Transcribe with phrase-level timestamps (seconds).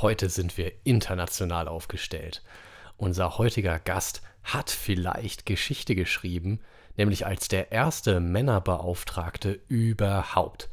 [0.00, 2.44] Heute sind wir international aufgestellt.
[2.96, 6.60] Unser heutiger Gast hat vielleicht Geschichte geschrieben,
[6.96, 10.68] nämlich als der erste Männerbeauftragte überhaupt.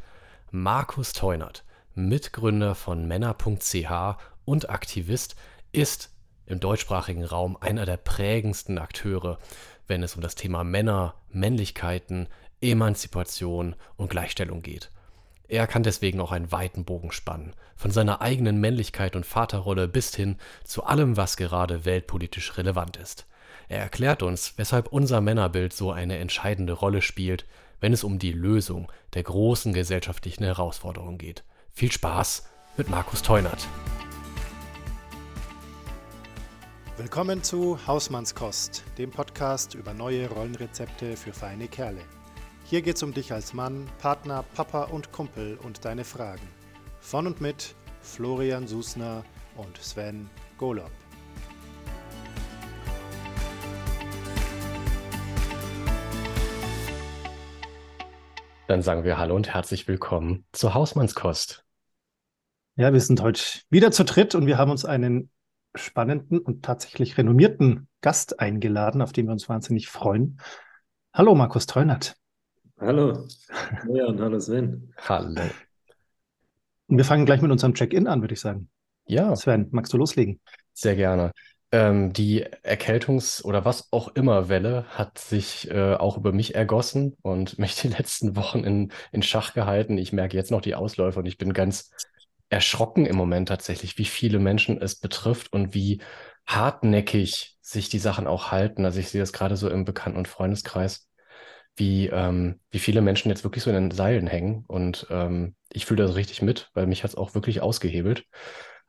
[0.51, 1.63] Markus Teunert,
[1.95, 5.35] Mitgründer von Männer.ch und Aktivist,
[5.71, 6.11] ist
[6.45, 9.39] im deutschsprachigen Raum einer der prägendsten Akteure,
[9.87, 12.27] wenn es um das Thema Männer, Männlichkeiten,
[12.61, 14.91] Emanzipation und Gleichstellung geht.
[15.47, 20.15] Er kann deswegen auch einen weiten Bogen spannen, von seiner eigenen Männlichkeit und Vaterrolle bis
[20.15, 23.27] hin zu allem, was gerade weltpolitisch relevant ist.
[23.67, 27.45] Er erklärt uns, weshalb unser Männerbild so eine entscheidende Rolle spielt,
[27.79, 31.43] wenn es um die Lösung der großen gesellschaftlichen Herausforderungen geht.
[31.73, 33.67] Viel Spaß mit Markus Teunert.
[36.97, 42.01] Willkommen zu Hausmannskost, dem Podcast über neue Rollenrezepte für feine Kerle.
[42.67, 46.41] Hier geht's um dich als Mann, Partner, Papa und Kumpel und deine Fragen.
[46.99, 49.23] Von und mit Florian Susner
[49.55, 50.89] und Sven Golob.
[58.65, 61.63] Dann sagen wir Hallo und herzlich willkommen zu Hausmannskost.
[62.77, 65.29] Ja, wir sind heute wieder zu dritt und wir haben uns einen
[65.75, 70.41] spannenden und tatsächlich renommierten Gast eingeladen, auf den wir uns wahnsinnig freuen.
[71.13, 72.17] Hallo, Markus Treunert.
[72.79, 73.25] Hallo,
[73.93, 74.93] ja, und hallo Sven.
[74.97, 75.41] Hallo.
[76.87, 78.69] Und wir fangen gleich mit unserem Check-in an, würde ich sagen.
[79.07, 79.35] Ja.
[79.35, 80.39] Sven, magst du loslegen?
[80.73, 81.31] Sehr gerne.
[81.71, 87.15] Ähm, die Erkältungs- oder was auch immer Welle hat sich äh, auch über mich ergossen
[87.21, 89.97] und mich die letzten Wochen in, in Schach gehalten.
[89.97, 91.91] Ich merke jetzt noch die Ausläufer und ich bin ganz
[92.49, 96.01] erschrocken im Moment tatsächlich, wie viele Menschen es betrifft und wie
[96.45, 98.85] hartnäckig sich die Sachen auch halten.
[98.85, 101.07] Also ich sehe das gerade so im Bekannten- und Freundeskreis
[101.75, 104.63] wie, ähm, wie viele Menschen jetzt wirklich so in den Seilen hängen.
[104.67, 108.25] Und ähm, ich fühle das richtig mit, weil mich hat es auch wirklich ausgehebelt.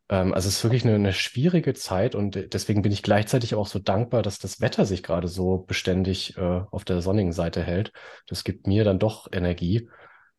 [0.09, 3.67] Ähm, also es ist wirklich eine, eine schwierige Zeit und deswegen bin ich gleichzeitig auch
[3.67, 7.93] so dankbar, dass das Wetter sich gerade so beständig äh, auf der sonnigen Seite hält.
[8.27, 9.89] Das gibt mir dann doch Energie.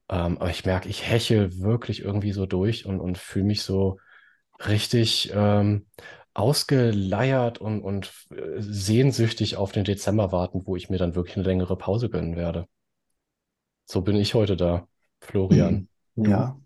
[0.10, 4.00] Ähm, aber ich merke, ich hechel wirklich irgendwie so durch und, und fühle mich so
[4.66, 5.88] richtig ähm,
[6.38, 11.46] ausgeleiert und, und äh, sehnsüchtig auf den Dezember warten, wo ich mir dann wirklich eine
[11.46, 12.68] längere Pause gönnen werde.
[13.86, 14.88] So bin ich heute da,
[15.20, 15.90] Florian.
[16.20, 16.60] Ja.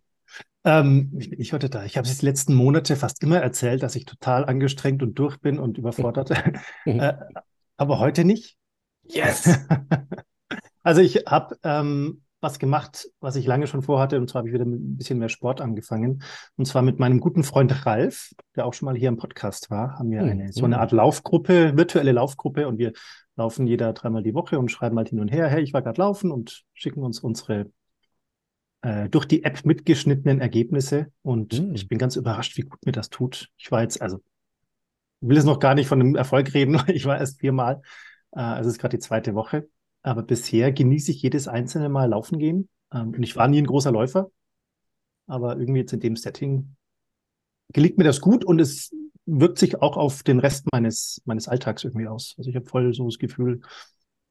[0.63, 1.83] Ähm, ich heute da?
[1.83, 5.41] Ich habe es die letzten Monate fast immer erzählt, dass ich total angestrengt und durch
[5.41, 6.31] bin und überfordert.
[6.85, 7.13] äh,
[7.75, 8.55] aber heute nicht.
[9.03, 9.59] Yes!
[10.83, 14.19] also ich habe ähm, was gemacht, was ich lange schon vorhatte.
[14.19, 16.23] Und zwar habe ich wieder mit ein bisschen mehr Sport angefangen.
[16.57, 19.99] Und zwar mit meinem guten Freund Ralf, der auch schon mal hier im Podcast war,
[19.99, 22.67] haben wir eine, so eine Art Laufgruppe, virtuelle Laufgruppe.
[22.67, 22.93] Und wir
[23.35, 26.01] laufen jeder dreimal die Woche und schreiben halt hin und her, hey, ich war gerade
[26.01, 27.67] laufen und schicken uns unsere
[28.81, 31.11] äh, durch die App mitgeschnittenen Ergebnisse.
[31.21, 31.75] Und mhm.
[31.75, 33.49] ich bin ganz überrascht, wie gut mir das tut.
[33.57, 34.21] Ich war jetzt, also,
[35.21, 36.81] will jetzt noch gar nicht von dem Erfolg reden.
[36.87, 37.81] Ich war erst viermal.
[38.31, 39.67] Äh, also es ist gerade die zweite Woche.
[40.03, 42.69] Aber bisher genieße ich jedes einzelne Mal laufen gehen.
[42.93, 44.31] Ähm, und ich war nie ein großer Läufer.
[45.27, 46.75] Aber irgendwie jetzt in dem Setting
[47.71, 48.93] gelingt mir das gut und es
[49.25, 52.35] wirkt sich auch auf den Rest meines, meines Alltags irgendwie aus.
[52.37, 53.61] Also ich habe voll so das Gefühl,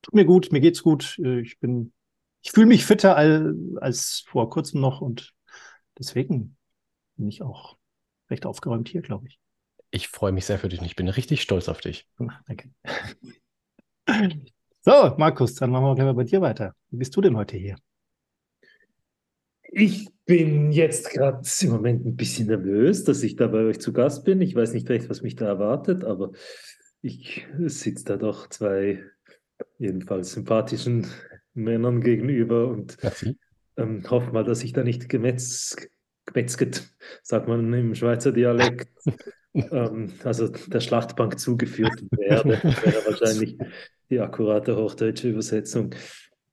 [0.03, 1.19] tut mir gut, mir geht's gut.
[1.19, 1.93] Äh, ich bin,
[2.43, 5.35] ich fühle mich fitter als, als vor kurzem noch und
[5.99, 6.57] deswegen
[7.17, 7.77] bin ich auch
[8.31, 9.39] recht aufgeräumt hier, glaube ich.
[9.91, 12.07] Ich freue mich sehr für dich und ich bin richtig stolz auf dich.
[12.47, 12.71] Danke.
[14.83, 16.75] So, Markus, dann machen wir gleich mal bei dir weiter.
[16.91, 17.77] Wie bist du denn heute hier?
[19.63, 23.93] Ich bin jetzt gerade im Moment ein bisschen nervös, dass ich da bei euch zu
[23.93, 24.41] Gast bin.
[24.41, 26.33] Ich weiß nicht recht, was mich da erwartet, aber
[27.03, 29.05] ich sitze da doch zwei
[29.79, 31.07] jedenfalls sympathischen
[31.53, 32.97] Männern gegenüber und
[33.77, 35.77] ähm, hoffe mal, dass ich da nicht gemetz,
[36.25, 36.91] gemetzget,
[37.23, 38.89] sagt man im Schweizer Dialekt,
[39.55, 42.51] ähm, also der Schlachtbank zugeführt werde.
[42.63, 43.57] wäre wahrscheinlich
[44.11, 45.95] die akkurate hochdeutsche Übersetzung.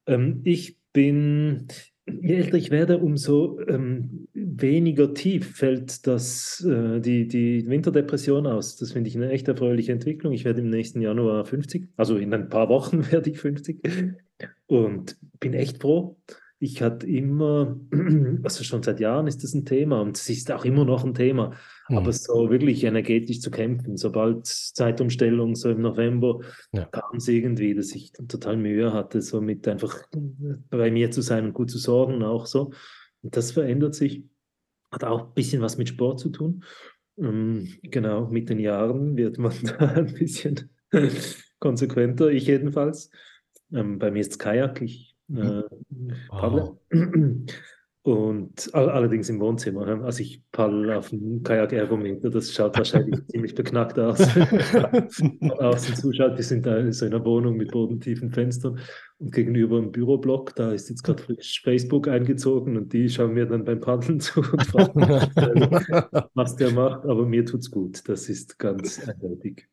[0.06, 1.68] Ähm, ich bin,
[2.06, 8.76] je älter ich werde, umso ähm, weniger tief fällt das, äh, die, die Winterdepression aus.
[8.76, 10.32] Das finde ich eine echt erfreuliche Entwicklung.
[10.32, 13.80] Ich werde im nächsten Januar 50, also in ein paar Wochen werde ich 50
[14.66, 16.16] und bin echt froh.
[16.60, 17.76] Ich hatte immer,
[18.42, 21.14] also schon seit Jahren ist das ein Thema und es ist auch immer noch ein
[21.14, 21.52] Thema
[21.88, 21.96] Mhm.
[21.96, 26.40] Aber so wirklich energetisch zu kämpfen, sobald Zeitumstellung, so im November,
[26.72, 26.84] ja.
[26.86, 30.02] kam es irgendwie, dass ich total Mühe hatte, so mit einfach
[30.70, 32.72] bei mir zu sein und gut zu sorgen, auch so.
[33.22, 34.24] Und das verändert sich.
[34.90, 36.64] Hat auch ein bisschen was mit Sport zu tun.
[37.18, 40.70] Ähm, genau, mit den Jahren wird man da ein bisschen
[41.58, 43.10] konsequenter, ich jedenfalls.
[43.72, 45.62] Ähm, bei mir ist es Kajak, ich äh,
[46.30, 46.78] wow.
[48.08, 49.86] Und allerdings im Wohnzimmer.
[50.02, 54.18] Also ich paddel auf dem Kajak-Ergometer, das schaut wahrscheinlich ziemlich beknackt aus.
[55.10, 58.78] Von außen zuschaut, die sind da in so einer Wohnung mit bodentiefen Fenstern
[59.18, 63.44] und gegenüber einem Büroblock, da ist jetzt gerade frisch Facebook eingezogen und die schauen mir
[63.44, 65.02] dann beim Paddeln zu und fragen,
[66.32, 67.04] was der macht.
[67.04, 69.68] Aber mir tut's gut, das ist ganz eindeutig.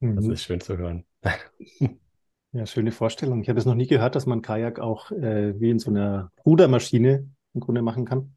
[0.00, 0.32] Das mhm.
[0.32, 1.06] ist schön zu hören.
[2.52, 3.42] Ja, schöne Vorstellung.
[3.42, 6.32] Ich habe es noch nie gehört, dass man Kajak auch äh, wie in so einer
[6.46, 8.34] Rudermaschine im Grunde machen kann.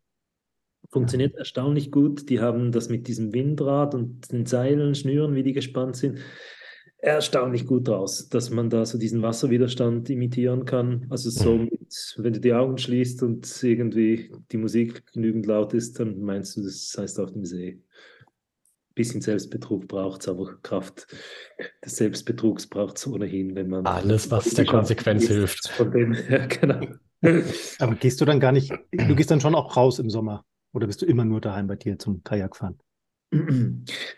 [0.90, 2.30] Funktioniert erstaunlich gut.
[2.30, 6.20] Die haben das mit diesem Windrad und den Seilen, Schnüren, wie die gespannt sind,
[6.98, 11.06] erstaunlich gut raus, dass man da so diesen Wasserwiderstand imitieren kann.
[11.10, 11.70] Also so mhm.
[11.72, 16.58] mit, wenn du die Augen schließt und irgendwie die Musik genügend laut ist, dann meinst
[16.58, 17.82] du, das heißt auf dem See
[18.96, 21.08] bisschen Selbstbetrug braucht es, aber Kraft
[21.84, 23.86] des Selbstbetrugs braucht es ohnehin, wenn man.
[23.86, 25.70] Alles, was der Konsequenz hilft.
[25.70, 26.88] Von dem, ja, genau.
[27.80, 30.44] Aber gehst du dann gar nicht, du gehst dann schon auch raus im Sommer
[30.74, 32.80] oder bist du immer nur daheim bei dir zum Kajakfahren?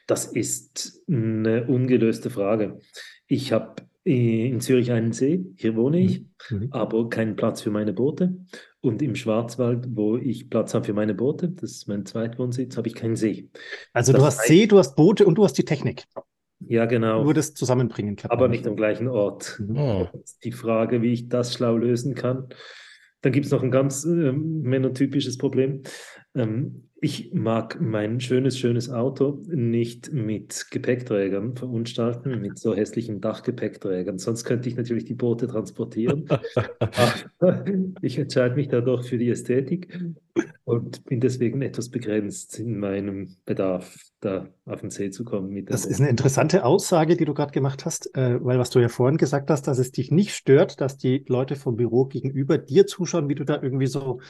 [0.08, 2.80] Das ist eine ungelöste Frage.
[3.28, 6.58] Ich habe in Zürich einen See, hier wohne ich, mhm.
[6.58, 6.68] mhm.
[6.72, 8.36] aber keinen Platz für meine Boote.
[8.82, 12.90] Und im Schwarzwald, wo ich Platz habe für meine Boote, das ist mein Zweitwohnsitz, habe
[12.90, 13.50] ich keinen See.
[13.94, 16.04] Also das du hast heißt, See, du hast Boote und du hast die Technik.
[16.60, 17.24] Ja, genau.
[17.24, 18.32] Nur das Zusammenbringen kann.
[18.32, 19.62] Aber nicht am gleichen Ort.
[19.66, 20.08] Mhm.
[20.44, 22.50] Die Frage, wie ich das schlau lösen kann.
[23.22, 25.84] Dann gibt es noch ein ganz äh, männertypisches Problem.
[26.36, 34.20] Ähm, ich mag mein schönes, schönes Auto nicht mit Gepäckträgern verunstalten, mit so hässlichen Dachgepäckträgern.
[34.20, 36.30] Sonst könnte ich natürlich die Boote transportieren.
[38.02, 40.00] ich entscheide mich dadurch für die Ästhetik
[40.64, 45.50] und bin deswegen etwas begrenzt in meinem Bedarf, da auf den See zu kommen.
[45.50, 48.80] Mit das ist eine interessante Aussage, die du gerade gemacht hast, äh, weil was du
[48.80, 52.58] ja vorhin gesagt hast, dass es dich nicht stört, dass die Leute vom Büro gegenüber
[52.58, 54.22] dir zuschauen, wie du da irgendwie so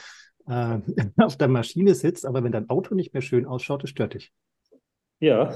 [0.47, 0.79] äh,
[1.17, 4.31] auf der Maschine sitzt, aber wenn dein Auto nicht mehr schön ausschaut, das stört dich.
[5.19, 5.55] Ja.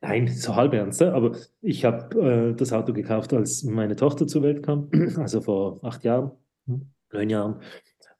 [0.00, 4.42] Nein, so halb ernst, aber ich habe äh, das Auto gekauft, als meine Tochter zur
[4.42, 6.32] Welt kam, also vor acht Jahren,
[6.66, 6.90] hm.
[7.12, 7.62] neun Jahren.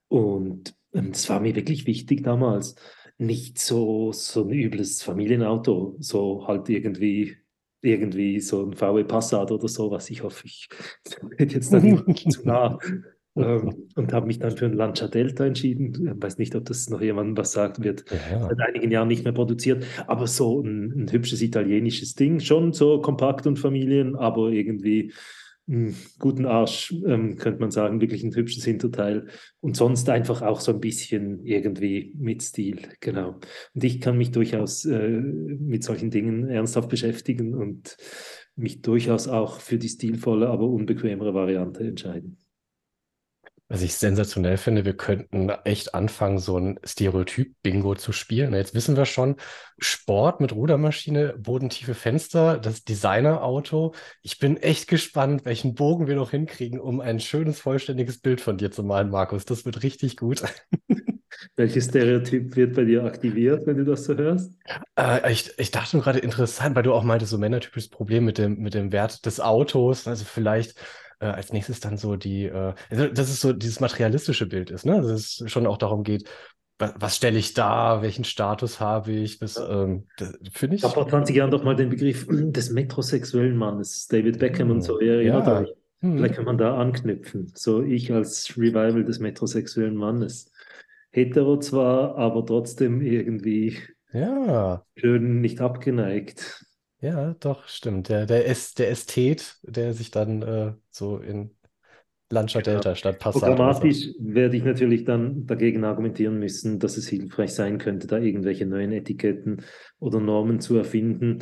[0.08, 2.74] Und ähm, das war mir wirklich wichtig damals.
[3.18, 7.36] Nicht so, so ein übles Familienauto, so halt irgendwie
[7.82, 10.68] irgendwie so ein VW Passat oder so, was ich hoffe, ich
[11.38, 12.78] werde jetzt da nicht zu nah
[13.36, 16.08] ähm, und habe mich dann für ein Lancia Delta entschieden.
[16.16, 18.48] Ich weiß nicht, ob das noch jemandem was sagt, wird ja.
[18.48, 23.00] seit einigen Jahren nicht mehr produziert, aber so ein, ein, hübsches italienisches Ding, schon so
[23.00, 25.12] kompakt und Familien, aber irgendwie
[25.68, 29.28] einen guten Arsch, ähm, könnte man sagen, wirklich ein hübsches Hinterteil
[29.60, 33.38] und sonst einfach auch so ein bisschen irgendwie mit Stil, genau.
[33.74, 37.96] Und ich kann mich durchaus äh, mit solchen Dingen ernsthaft beschäftigen und
[38.56, 42.39] mich durchaus auch für die stilvolle, aber unbequemere Variante entscheiden.
[43.72, 48.52] Was ich sensationell finde, wir könnten echt anfangen, so ein Stereotyp-Bingo zu spielen.
[48.52, 49.36] Jetzt wissen wir schon,
[49.78, 53.94] Sport mit Rudermaschine, bodentiefe Fenster, das Designerauto.
[54.22, 58.58] Ich bin echt gespannt, welchen Bogen wir noch hinkriegen, um ein schönes, vollständiges Bild von
[58.58, 59.44] dir zu malen, Markus.
[59.44, 60.42] Das wird richtig gut.
[61.54, 64.52] Welches Stereotyp wird bei dir aktiviert, wenn du das so hörst?
[64.98, 68.58] Äh, ich, ich dachte gerade interessant, weil du auch meintest, so männertypisches Problem mit dem,
[68.58, 70.08] mit dem Wert des Autos.
[70.08, 70.74] Also vielleicht
[71.20, 74.84] äh, als nächstes dann so die, äh, also dass es so dieses materialistische Bild ist,
[74.84, 75.00] ne?
[75.00, 76.28] Dass es schon auch darum geht,
[76.78, 80.82] was, was stelle ich da, welchen Status habe ich, das, ähm, das finde ich.
[80.82, 84.76] Ich habe vor 20 Jahren doch mal den Begriff des metrosexuellen Mannes, David Beckham hm.
[84.76, 85.60] und so, ja.
[85.60, 85.68] euch.
[86.00, 86.16] Hm.
[86.16, 87.52] Vielleicht kann man da anknüpfen.
[87.54, 90.50] So ich als Revival des metrosexuellen Mannes.
[91.10, 93.76] Hetero zwar, aber trotzdem irgendwie
[94.12, 94.82] ja.
[94.96, 96.64] schön nicht abgeneigt.
[97.00, 98.08] Ja, doch, stimmt.
[98.10, 101.50] Der, der, ist der Ästhet, der sich dann äh, so in
[102.30, 102.74] Lancia genau.
[102.76, 103.42] Delta statt Passat.
[103.42, 108.66] Programmatisch werde ich natürlich dann dagegen argumentieren müssen, dass es hilfreich sein könnte, da irgendwelche
[108.66, 109.62] neuen Etiketten
[109.98, 111.38] oder Normen zu erfinden,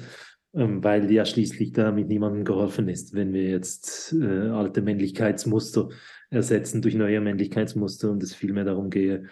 [0.55, 5.89] ähm, weil ja schließlich damit niemandem geholfen ist, wenn wir jetzt äh, alte Männlichkeitsmuster
[6.31, 9.25] ersetzen durch neue Männlichkeitsmuster und es vielmehr darum gehe,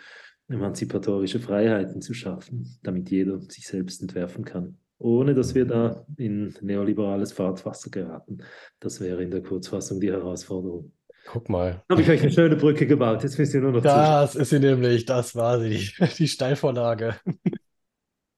[0.49, 6.55] emanzipatorische Freiheiten zu schaffen, damit jeder sich selbst entwerfen kann ohne dass wir da in
[6.61, 8.39] neoliberales Fahrtwasser geraten.
[8.81, 10.93] Das wäre in der Kurzfassung die Herausforderung.
[11.27, 11.83] Guck mal.
[11.91, 13.23] Habe ich euch eine schöne Brücke gebaut.
[13.23, 14.43] Jetzt müsst ihr nur noch Das zuschauen.
[14.43, 15.05] ist sie nämlich.
[15.05, 17.17] Das war sie, die, die Steilvorlage.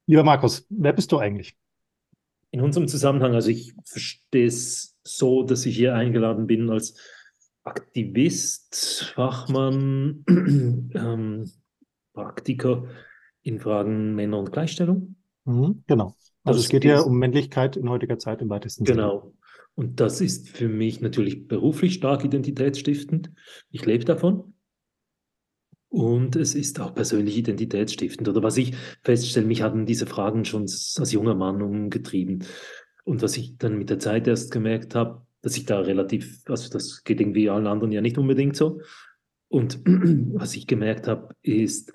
[0.07, 1.55] Lieber Markus, wer bist du eigentlich?
[2.51, 6.97] In unserem Zusammenhang, also ich verstehe es so, dass ich hier eingeladen bin als
[7.63, 10.23] Aktivist, Fachmann,
[10.95, 11.51] ähm,
[12.13, 12.85] Praktiker
[13.43, 15.15] in Fragen Männer und Gleichstellung.
[15.45, 16.15] Mhm, genau.
[16.49, 18.97] Also es geht ja um Männlichkeit in heutiger Zeit im weitesten Sinne.
[18.97, 19.33] Genau.
[19.75, 23.31] Und das ist für mich natürlich beruflich stark identitätsstiftend.
[23.71, 24.53] Ich lebe davon.
[25.89, 28.29] und es ist auch persönlich identitätsstiftend.
[28.29, 32.45] Oder was ich feststelle, mich hatten diese Fragen schon als junger Mann umgetrieben.
[33.05, 36.69] Und was ich dann mit der Zeit erst gemerkt habe, dass ich da relativ, also
[36.69, 38.81] das geht irgendwie allen anderen ja nicht unbedingt so.
[39.47, 41.91] Und was ich gemerkt habe, ist,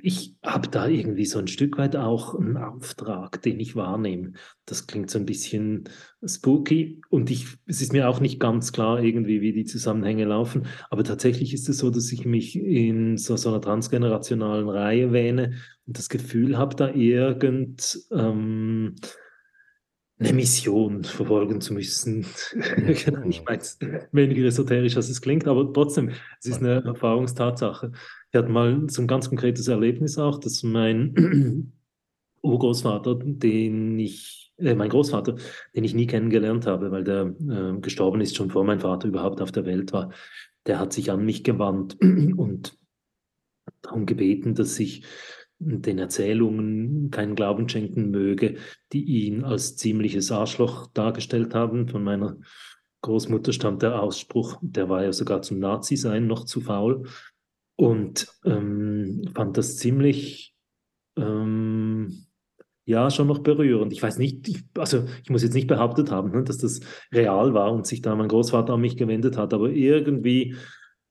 [0.00, 4.32] ich habe da irgendwie so ein Stück weit auch einen Auftrag, den ich wahrnehme.
[4.64, 5.88] Das klingt so ein bisschen
[6.24, 10.66] spooky und ich, es ist mir auch nicht ganz klar irgendwie, wie die Zusammenhänge laufen.
[10.90, 15.54] Aber tatsächlich ist es so, dass ich mich in so, so einer transgenerationalen Reihe wähne
[15.86, 18.94] und das Gefühl habe, da irgend ähm,
[20.18, 22.26] eine Mission verfolgen zu müssen.
[23.04, 23.78] Genau, ich meine es
[24.12, 26.10] weniger esoterisch, als es klingt, aber trotzdem,
[26.40, 27.92] es ist eine Erfahrungstatsache.
[28.30, 31.72] Ich hatte mal so ein ganz konkretes Erlebnis auch, dass mein
[32.42, 35.36] Urgroßvater, den ich, äh, mein Großvater,
[35.74, 39.40] den ich nie kennengelernt habe, weil der äh, gestorben ist, schon vor mein Vater überhaupt
[39.40, 40.12] auf der Welt war,
[40.66, 41.96] der hat sich an mich gewandt
[42.36, 42.76] und
[43.82, 45.04] darum gebeten, dass ich
[45.58, 48.56] den Erzählungen keinen Glauben schenken möge,
[48.92, 51.88] die ihn als ziemliches Arschloch dargestellt haben.
[51.88, 52.36] Von meiner
[53.02, 57.08] Großmutter stammt der Ausspruch, der war ja sogar zum Nazi-Sein noch zu faul
[57.76, 60.54] und ähm, fand das ziemlich,
[61.16, 62.26] ähm,
[62.84, 63.92] ja, schon noch berührend.
[63.92, 66.80] Ich weiß nicht, ich, also ich muss jetzt nicht behauptet haben, ne, dass das
[67.12, 70.56] real war und sich da mein Großvater an mich gewendet hat, aber irgendwie,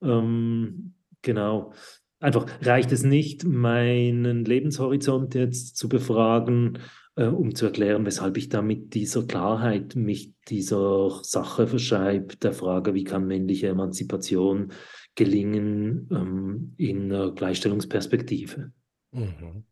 [0.02, 1.74] ähm, genau,
[2.20, 6.80] einfach reicht es nicht, meinen Lebenshorizont jetzt zu befragen,
[7.16, 12.54] äh, um zu erklären, weshalb ich da mit dieser Klarheit mich dieser Sache verschreibe, der
[12.54, 14.72] Frage, wie kann männliche Emanzipation
[15.16, 18.72] gelingen ähm, in einer Gleichstellungsperspektive.
[19.12, 19.66] Mhm.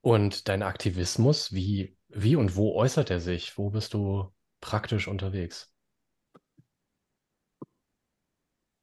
[0.00, 3.56] Und dein Aktivismus, wie, wie und wo äußert er sich?
[3.56, 5.73] Wo bist du praktisch unterwegs?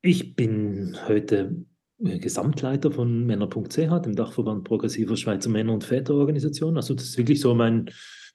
[0.04, 1.64] Ich bin heute
[2.04, 6.78] äh, Gesamtleiter von Männer.ch, dem Dachverband progressiver Schweizer Männer- und Väterorganisationen.
[6.78, 7.92] Also das ist wirklich so mein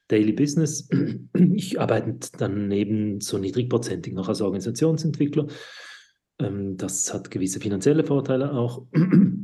[0.07, 0.87] Daily Business.
[1.33, 5.47] Ich arbeite daneben so niedrigprozentig noch als Organisationsentwickler.
[6.39, 8.85] Ähm, das hat gewisse finanzielle Vorteile auch.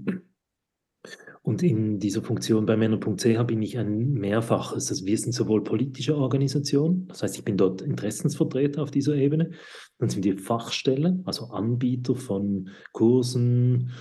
[1.44, 4.90] Und in dieser Funktion bei Männer.ch bin ich ein mehrfaches.
[4.90, 9.52] Also wir sind sowohl politische Organisation, das heißt, ich bin dort Interessensvertreter auf dieser Ebene.
[10.00, 13.92] Dann sind wir Fachstelle, also Anbieter von Kursen,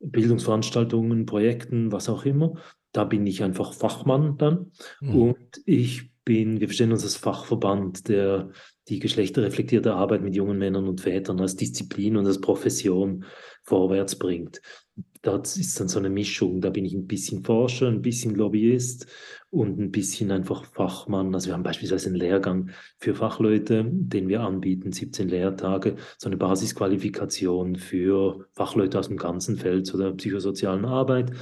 [0.00, 2.54] Bildungsveranstaltungen, Projekten, was auch immer.
[2.92, 4.72] Da bin ich einfach Fachmann dann.
[5.00, 5.16] Mhm.
[5.16, 8.50] Und ich bin, wir verstehen uns als Fachverband, der
[8.88, 13.24] die geschlechterreflektierte Arbeit mit jungen Männern und Vätern als Disziplin und als Profession
[13.64, 14.60] vorwärts bringt.
[15.26, 16.60] Das ist dann so eine Mischung.
[16.60, 19.06] Da bin ich ein bisschen Forscher, ein bisschen Lobbyist
[19.50, 21.34] und ein bisschen einfach Fachmann.
[21.34, 26.36] Also wir haben beispielsweise einen Lehrgang für Fachleute, den wir anbieten, 17 Lehrtage, so eine
[26.36, 31.32] Basisqualifikation für Fachleute aus dem ganzen Feld zu der psychosozialen Arbeit.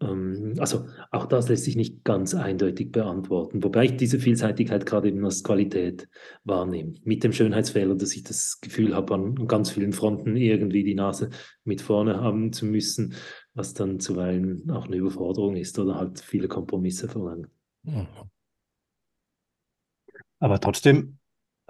[0.00, 5.08] Ähm, also auch das lässt sich nicht ganz eindeutig beantworten, wobei ich diese Vielseitigkeit gerade
[5.08, 6.08] eben als Qualität
[6.44, 6.94] wahrnehme.
[7.04, 11.30] Mit dem Schönheitsfehler, dass ich das Gefühl habe, an ganz vielen Fronten irgendwie die Nase
[11.64, 13.14] mit vorne haben zu müssen,
[13.54, 17.48] was dann zuweilen auch eine Überforderung ist oder halt viele Kompromisse verlangt.
[17.82, 18.06] Mhm.
[20.40, 21.18] Aber trotzdem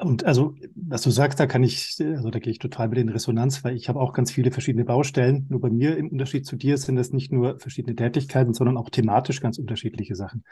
[0.00, 3.08] und also, was du sagst, da kann ich, also da gehe ich total mit in
[3.08, 5.46] Resonanz, weil ich habe auch ganz viele verschiedene Baustellen.
[5.48, 8.90] Nur bei mir im Unterschied zu dir sind das nicht nur verschiedene Tätigkeiten, sondern auch
[8.90, 10.44] thematisch ganz unterschiedliche Sachen.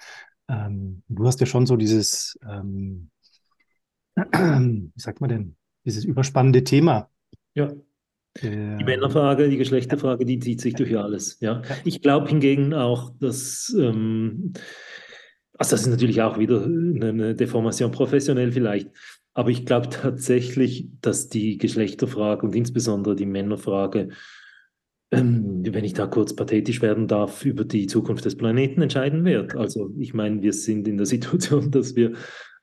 [0.48, 3.10] Ähm, du hast ja schon so dieses, ähm,
[4.16, 7.08] wie sagt man denn, dieses überspannende Thema.
[7.54, 7.72] Ja.
[8.42, 11.38] Die Männerfrage, die Geschlechterfrage, die zieht sich durch alles.
[11.40, 11.62] Ja.
[11.84, 14.52] Ich glaube hingegen auch, dass ähm,
[15.58, 18.90] also das ist natürlich auch wieder eine Deformation professionell vielleicht,
[19.36, 24.08] aber ich glaube tatsächlich, dass die Geschlechterfrage und insbesondere die Männerfrage,
[25.10, 29.54] ähm, wenn ich da kurz pathetisch werden darf, über die Zukunft des Planeten entscheiden wird.
[29.54, 32.14] Also ich meine, wir sind in der Situation, dass wir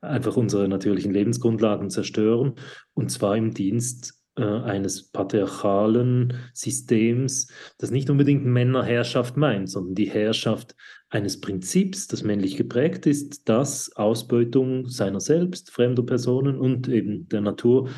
[0.01, 2.55] einfach unsere natürlichen Lebensgrundlagen zerstören
[2.95, 10.09] und zwar im Dienst äh, eines patriarchalen Systems, das nicht unbedingt Männerherrschaft meint, sondern die
[10.09, 10.75] Herrschaft
[11.13, 17.41] eines Prinzips, das männlich geprägt ist, das Ausbeutung seiner selbst, fremder Personen und eben der
[17.41, 17.89] Natur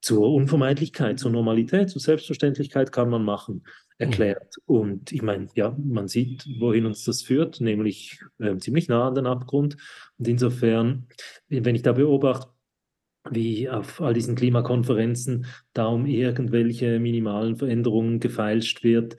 [0.00, 3.62] zur Unvermeidlichkeit, zur Normalität, zur Selbstverständlichkeit kann man machen,
[3.98, 4.56] erklärt.
[4.66, 4.74] Mhm.
[4.74, 9.14] Und ich meine, ja, man sieht, wohin uns das führt, nämlich äh, ziemlich nah an
[9.14, 9.76] den Abgrund.
[10.18, 11.06] Und insofern,
[11.48, 12.48] wenn ich da beobachte,
[13.30, 19.18] wie auf all diesen Klimakonferenzen da um irgendwelche minimalen Veränderungen gefeilscht wird,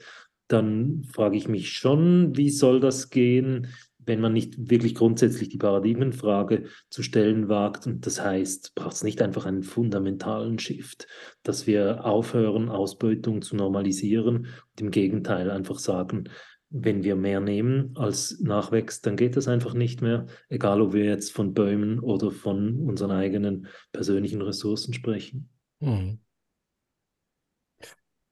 [0.52, 3.68] dann frage ich mich schon, wie soll das gehen,
[4.04, 7.86] wenn man nicht wirklich grundsätzlich die Paradigmenfrage zu stellen wagt.
[7.86, 11.06] Und das heißt, braucht es nicht einfach einen fundamentalen Shift,
[11.42, 16.28] dass wir aufhören, Ausbeutung zu normalisieren und im Gegenteil einfach sagen,
[16.74, 21.04] wenn wir mehr nehmen als nachwächst, dann geht das einfach nicht mehr, egal ob wir
[21.04, 25.50] jetzt von Bäumen oder von unseren eigenen persönlichen Ressourcen sprechen.
[25.80, 26.18] Mhm.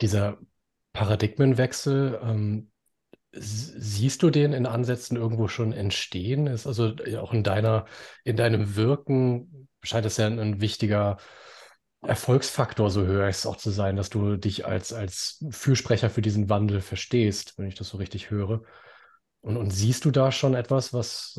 [0.01, 0.39] Dieser
[1.01, 2.71] Paradigmenwechsel, ähm,
[3.33, 6.47] siehst du den in Ansätzen irgendwo schon entstehen?
[6.47, 7.87] Ist also auch in deiner,
[8.23, 11.17] in deinem Wirken scheint es ja ein, wichtiger
[12.03, 16.21] Erfolgsfaktor, so höre ich es auch zu sein, dass du dich als, als Fürsprecher für
[16.21, 18.61] diesen Wandel verstehst, wenn ich das so richtig höre.
[19.41, 21.35] Und, und siehst du da schon etwas, was,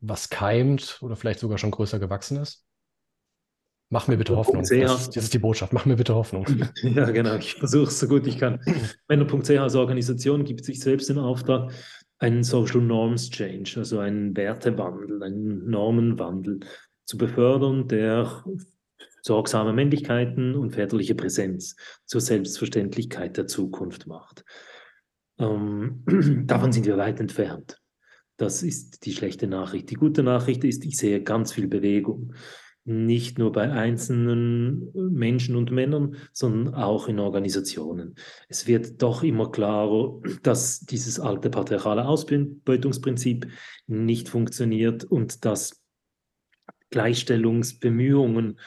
[0.00, 2.65] was keimt oder vielleicht sogar schon größer gewachsen ist?
[3.88, 4.62] Mach mir bitte Hoffnung.
[4.62, 5.72] Das ist, das ist, die Botschaft.
[5.72, 6.44] Mach mir bitte Hoffnung.
[6.82, 7.36] Ja, genau.
[7.36, 8.60] Ich versuche es so gut ich kann.
[9.08, 11.72] Männer.ch als Organisation gibt sich selbst den Auftrag,
[12.18, 16.60] einen Social Norms Change, also einen Wertewandel, einen Normenwandel
[17.04, 18.44] zu befördern, der
[19.22, 21.76] sorgsame Männlichkeiten und väterliche Präsenz
[22.06, 24.44] zur Selbstverständlichkeit der Zukunft macht.
[25.38, 26.04] Ähm,
[26.46, 27.80] davon sind wir weit entfernt.
[28.36, 29.90] Das ist die schlechte Nachricht.
[29.90, 32.34] Die gute Nachricht ist, ich sehe ganz viel Bewegung.
[32.88, 38.14] Nicht nur bei einzelnen Menschen und Männern, sondern auch in Organisationen.
[38.48, 43.48] Es wird doch immer klarer, dass dieses alte patriarchale Ausbeutungsprinzip
[43.88, 45.82] nicht funktioniert und dass
[46.90, 48.60] Gleichstellungsbemühungen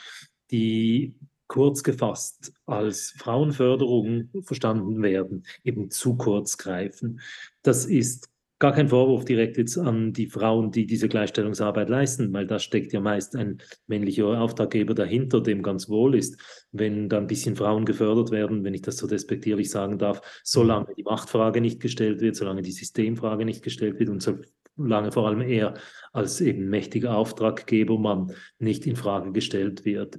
[0.52, 1.16] die
[1.48, 7.22] kurz gefasst als Frauenförderung verstanden werden, eben zu kurz greifen.
[7.62, 8.30] Das ist
[8.60, 12.92] gar kein Vorwurf direkt jetzt an die Frauen, die diese Gleichstellungsarbeit leisten, weil da steckt
[12.92, 16.40] ja meist ein männlicher Auftraggeber dahinter, dem ganz wohl ist,
[16.74, 20.94] wenn da ein bisschen Frauen gefördert werden, wenn ich das so despektierlich sagen darf, solange
[20.98, 25.42] die Machtfrage nicht gestellt wird, solange die Systemfrage nicht gestellt wird und solange vor allem
[25.42, 25.76] er
[26.12, 30.18] als eben mächtiger Auftraggebermann nicht in Frage gestellt wird.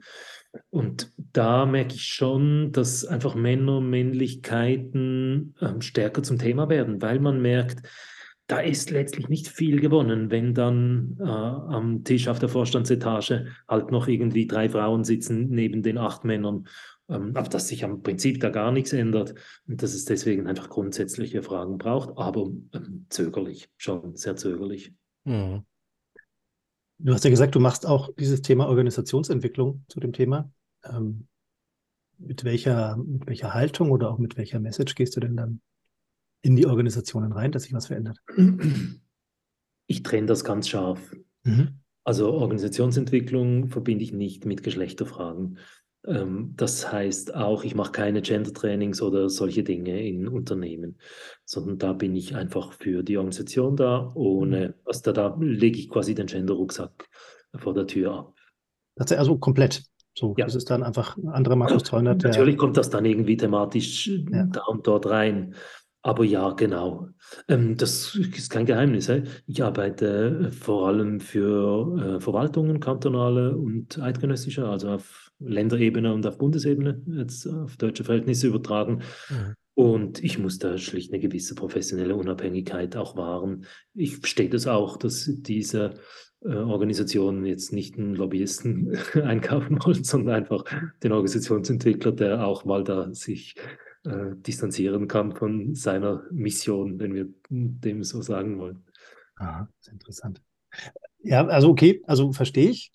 [0.70, 7.20] Und da merke ich schon, dass einfach Männer, Männlichkeiten äh, stärker zum Thema werden, weil
[7.20, 7.86] man merkt,
[8.50, 13.92] da ist letztlich nicht viel gewonnen, wenn dann äh, am Tisch auf der Vorstandsetage halt
[13.92, 16.66] noch irgendwie drei Frauen sitzen neben den acht Männern.
[17.08, 19.34] Ähm, aber dass sich am Prinzip da gar nichts ändert
[19.68, 24.94] und dass es deswegen einfach grundsätzliche Fragen braucht, aber ähm, zögerlich, schon sehr zögerlich.
[25.24, 25.64] Mhm.
[26.98, 30.50] Du hast ja gesagt, du machst auch dieses Thema Organisationsentwicklung zu dem Thema.
[30.84, 31.28] Ähm,
[32.18, 35.60] mit, welcher, mit welcher Haltung oder auch mit welcher Message gehst du denn dann
[36.42, 38.18] in die Organisationen rein, dass sich was verändert?
[39.86, 41.14] Ich trenne das ganz scharf.
[41.44, 41.80] Mhm.
[42.04, 45.58] Also Organisationsentwicklung verbinde ich nicht mit Geschlechterfragen.
[46.06, 50.98] Ähm, das heißt auch, ich mache keine Gender-Trainings oder solche Dinge in Unternehmen,
[51.44, 54.74] sondern da bin ich einfach für die Organisation da, ohne, mhm.
[54.84, 57.08] also da, da lege ich quasi den Gender-Rucksack
[57.56, 58.34] vor der Tür ab.
[58.96, 59.84] Also komplett.
[60.14, 60.44] So, ja.
[60.44, 62.24] das ist dann einfach ein anderer Markus Treunert.
[62.24, 64.44] Natürlich kommt das dann irgendwie thematisch ja.
[64.46, 65.54] da und dort rein.
[66.02, 67.08] Aber ja, genau.
[67.48, 69.08] Ähm, das ist kein Geheimnis.
[69.08, 69.22] He?
[69.46, 76.26] Ich arbeite äh, vor allem für äh, Verwaltungen, kantonale und eidgenössische, also auf Länderebene und
[76.26, 79.02] auf Bundesebene, jetzt auf deutsche Verhältnisse übertragen.
[79.28, 79.54] Mhm.
[79.74, 83.64] Und ich muss da schlicht eine gewisse professionelle Unabhängigkeit auch wahren.
[83.94, 85.94] Ich verstehe das auch, dass diese
[86.42, 90.64] äh, Organisationen jetzt nicht einen Lobbyisten einkaufen wollen, sondern einfach
[91.02, 93.54] den Organisationsentwickler, der auch mal da sich
[94.04, 98.84] äh, distanzieren kann von seiner Mission, wenn wir dem so sagen wollen.
[99.36, 100.42] Aha, ist interessant.
[101.22, 102.92] Ja, also okay, also verstehe ich,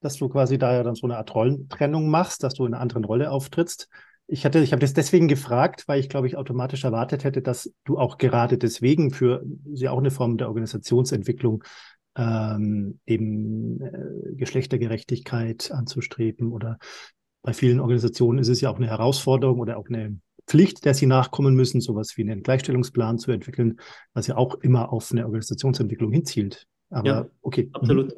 [0.00, 2.82] dass du quasi da ja dann so eine Art Rollentrennung machst, dass du in einer
[2.82, 3.88] anderen Rolle auftrittst.
[4.26, 7.72] Ich hatte, ich habe das deswegen gefragt, weil ich glaube ich automatisch erwartet hätte, dass
[7.84, 11.62] du auch gerade deswegen für sie auch eine Form der Organisationsentwicklung
[12.16, 16.78] ähm, eben äh, Geschlechtergerechtigkeit anzustreben oder
[17.42, 21.06] bei vielen Organisationen ist es ja auch eine Herausforderung oder auch eine Pflicht, der sie
[21.06, 23.80] nachkommen müssen, sowas wie einen Gleichstellungsplan zu entwickeln,
[24.14, 26.66] was ja auch immer auf eine Organisationsentwicklung hinzielt.
[26.90, 27.64] Aber ja, okay.
[27.64, 27.74] Mhm.
[27.74, 28.14] Absolut.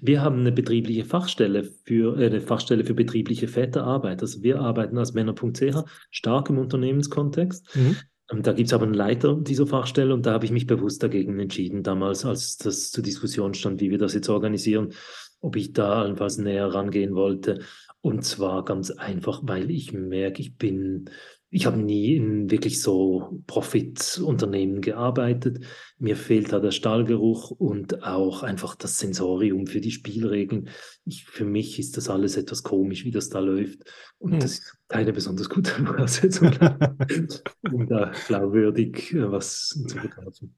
[0.00, 4.22] Wir haben eine betriebliche Fachstelle für äh, eine Fachstelle für betriebliche Väterarbeit.
[4.22, 7.76] Also wir arbeiten als Männer.ch stark im Unternehmenskontext.
[7.76, 7.96] Mhm.
[8.30, 11.02] Ähm, da gibt es aber einen Leiter dieser Fachstelle und da habe ich mich bewusst
[11.02, 14.92] dagegen entschieden, damals, als das zur Diskussion stand, wie wir das jetzt organisieren,
[15.40, 17.60] ob ich da allenfalls näher rangehen wollte.
[18.00, 21.10] Und zwar ganz einfach, weil ich merke, ich bin
[21.50, 25.64] ich habe nie in wirklich so Profitunternehmen gearbeitet.
[25.98, 30.70] Mir fehlt da der Stahlgeruch und auch einfach das Sensorium für die Spielregeln.
[31.04, 33.78] Ich, für mich ist das alles etwas komisch, wie das da läuft.
[34.18, 34.40] Und hm.
[34.40, 36.50] das ist keine besonders gute Voraussetzung,
[37.72, 40.54] um da glaubwürdig äh, was zu verkaufen.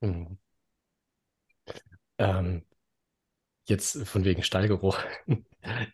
[0.00, 0.38] Hm.
[2.18, 2.62] Ähm,
[3.64, 4.98] jetzt von wegen Stallgeruch,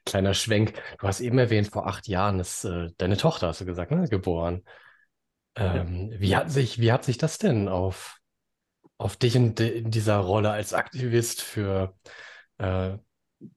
[0.05, 0.75] kleiner Schwenk.
[0.99, 4.09] Du hast eben erwähnt, vor acht Jahren ist äh, deine Tochter, hast du gesagt, ne,
[4.09, 4.65] geboren.
[5.57, 8.19] Ähm, wie hat sich, wie hat sich das denn auf,
[8.97, 11.95] auf dich in, in dieser Rolle als Aktivist für
[12.59, 12.97] äh,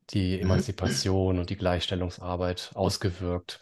[0.10, 3.62] die Emanzipation und die Gleichstellungsarbeit ausgewirkt?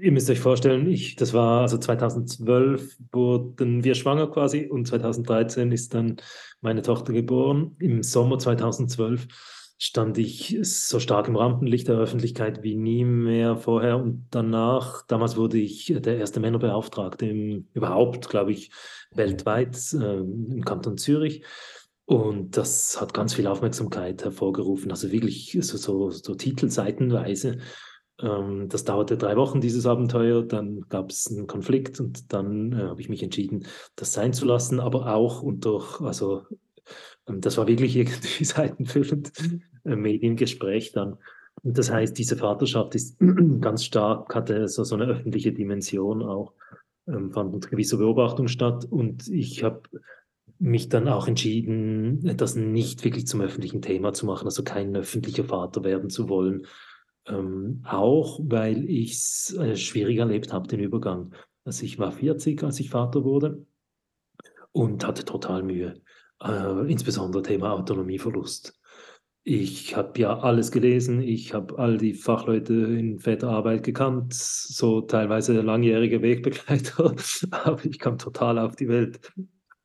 [0.00, 5.70] Ihr müsst euch vorstellen, ich, das war also 2012 wurden wir schwanger quasi und 2013
[5.70, 6.16] ist dann
[6.62, 7.76] meine Tochter geboren.
[7.78, 9.26] Im Sommer 2012
[9.76, 15.36] stand ich so stark im Rampenlicht der Öffentlichkeit wie nie mehr vorher und danach, damals
[15.36, 18.70] wurde ich der erste Männerbeauftragte im, überhaupt, glaube ich,
[19.10, 21.44] weltweit äh, im Kanton Zürich.
[22.06, 27.58] Und das hat ganz viel Aufmerksamkeit hervorgerufen, also wirklich so, so, so titelseitenweise.
[28.20, 30.42] Ähm, das dauerte drei Wochen, dieses Abenteuer.
[30.42, 34.44] Dann gab es einen Konflikt und dann äh, habe ich mich entschieden, das sein zu
[34.44, 36.42] lassen, aber auch und durch, also
[37.28, 39.32] ähm, das war wirklich irgendwie seitenfüllend,
[39.84, 41.18] äh, Mediengespräch dann.
[41.62, 43.18] Und das heißt, diese Vaterschaft ist
[43.60, 46.52] ganz stark, hatte so, so eine öffentliche Dimension auch,
[47.06, 48.86] ähm, fand unter gewisser Beobachtung statt.
[48.88, 49.82] Und ich habe
[50.58, 55.44] mich dann auch entschieden, das nicht wirklich zum öffentlichen Thema zu machen, also kein öffentlicher
[55.44, 56.66] Vater werden zu wollen,
[57.26, 61.34] ähm, auch weil ich es äh, schwierig erlebt habe, den Übergang.
[61.64, 63.64] Also ich war 40, als ich Vater wurde
[64.72, 66.02] und hatte total Mühe,
[66.42, 68.78] äh, insbesondere Thema Autonomieverlust.
[69.44, 75.60] Ich habe ja alles gelesen, ich habe all die Fachleute in Väterarbeit gekannt, so teilweise
[75.60, 77.14] langjährige Wegbegleiter,
[77.50, 79.32] aber ich kam total auf die Welt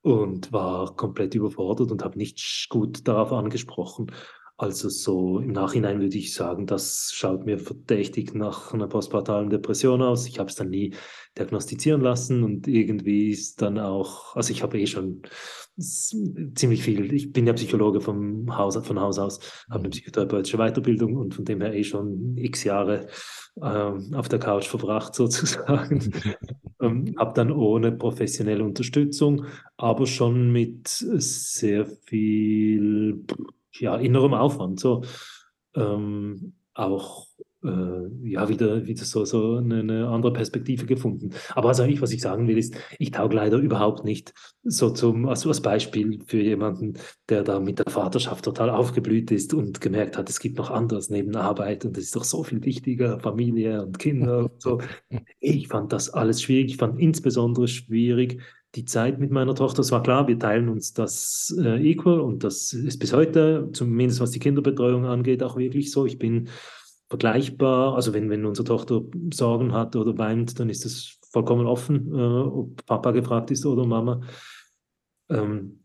[0.02, 4.12] und war komplett überfordert und habe nicht gut darauf angesprochen.
[4.60, 10.02] Also so im Nachhinein würde ich sagen, das schaut mir verdächtig nach einer postpartalen Depression
[10.02, 10.28] aus.
[10.28, 10.96] Ich habe es dann nie
[11.38, 15.22] diagnostizieren lassen und irgendwie ist dann auch, also ich habe eh schon
[15.80, 19.40] ziemlich viel, ich bin ja Psychologe vom Haus, von Haus aus,
[19.70, 19.92] habe eine mhm.
[19.92, 23.08] psychotherapeutische Weiterbildung und von dem her eh schon x Jahre
[23.62, 26.12] ähm, auf der Couch verbracht sozusagen.
[26.82, 29.46] ähm, habe dann ohne professionelle Unterstützung,
[29.78, 33.24] aber schon mit sehr viel
[33.80, 35.04] ja, innerem Aufwand so
[35.76, 37.28] ähm, auch
[37.64, 41.32] äh, ja wieder, wieder so, so eine, eine, andere Perspektive gefunden.
[41.56, 45.28] Aber also ich, was ich sagen will, ist, ich tauge leider überhaupt nicht so zum,
[45.28, 46.94] also als Beispiel für jemanden,
[47.30, 51.10] der da mit der Vaterschaft total aufgeblüht ist und gemerkt hat, es gibt noch anderes
[51.10, 54.82] neben Arbeit und es ist doch so viel wichtiger, Familie und Kinder und so.
[55.40, 56.72] Ich fand das alles schwierig.
[56.72, 58.42] Ich fand insbesondere schwierig,
[58.76, 62.44] die Zeit mit meiner Tochter, es war klar, wir teilen uns das äh, equal und
[62.44, 66.06] das ist bis heute, zumindest was die Kinderbetreuung angeht, auch wirklich so.
[66.06, 66.50] Ich bin
[67.10, 69.04] vergleichbar, also wenn, wenn unsere Tochter
[69.34, 73.86] Sorgen hat oder weint, dann ist es vollkommen offen, äh, ob Papa gefragt ist oder
[73.86, 74.22] Mama.
[75.30, 75.84] Ähm,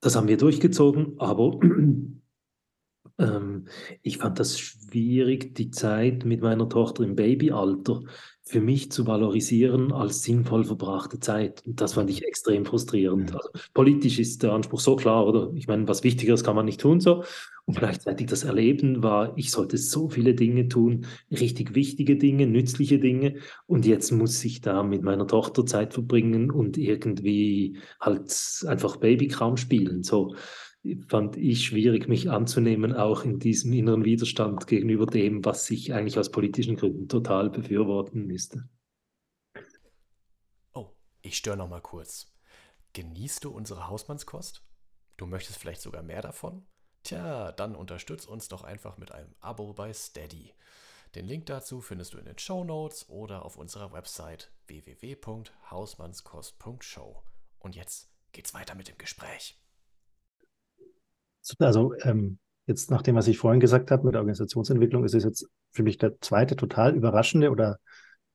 [0.00, 1.58] das haben wir durchgezogen, aber
[3.18, 3.64] ähm,
[4.02, 8.02] ich fand das schwierig, die Zeit mit meiner Tochter im Babyalter
[8.46, 11.62] für mich zu valorisieren als sinnvoll verbrachte Zeit.
[11.66, 13.34] Und das fand ich extrem frustrierend.
[13.34, 15.50] Also, politisch ist der Anspruch so klar, oder?
[15.54, 17.24] Ich meine, was Wichtigeres kann man nicht tun so.
[17.66, 22.98] Und gleichzeitig das Erleben war, ich sollte so viele Dinge tun, richtig wichtige Dinge, nützliche
[22.98, 23.36] Dinge.
[23.66, 28.30] Und jetzt muss ich da mit meiner Tochter Zeit verbringen und irgendwie halt
[28.66, 30.02] einfach Babykram spielen.
[30.02, 30.34] So
[31.08, 36.18] fand ich schwierig, mich anzunehmen, auch in diesem inneren Widerstand gegenüber dem, was ich eigentlich
[36.18, 38.68] aus politischen Gründen total befürworten müsste.
[40.74, 40.90] Oh,
[41.22, 42.34] ich störe noch mal kurz.
[42.92, 44.62] Genießt du unsere Hausmannskost?
[45.16, 46.66] Du möchtest vielleicht sogar mehr davon?
[47.02, 50.52] Tja, dann unterstütz uns doch einfach mit einem Abo bei Steady.
[51.14, 57.22] Den Link dazu findest du in den Show Notes oder auf unserer Website www.hausmannskost.show.
[57.58, 59.63] Und jetzt geht's weiter mit dem Gespräch
[61.58, 65.24] also ähm, jetzt nach dem, was ich vorhin gesagt habe mit der Organisationsentwicklung, ist es
[65.24, 67.78] jetzt für mich der zweite total überraschende oder,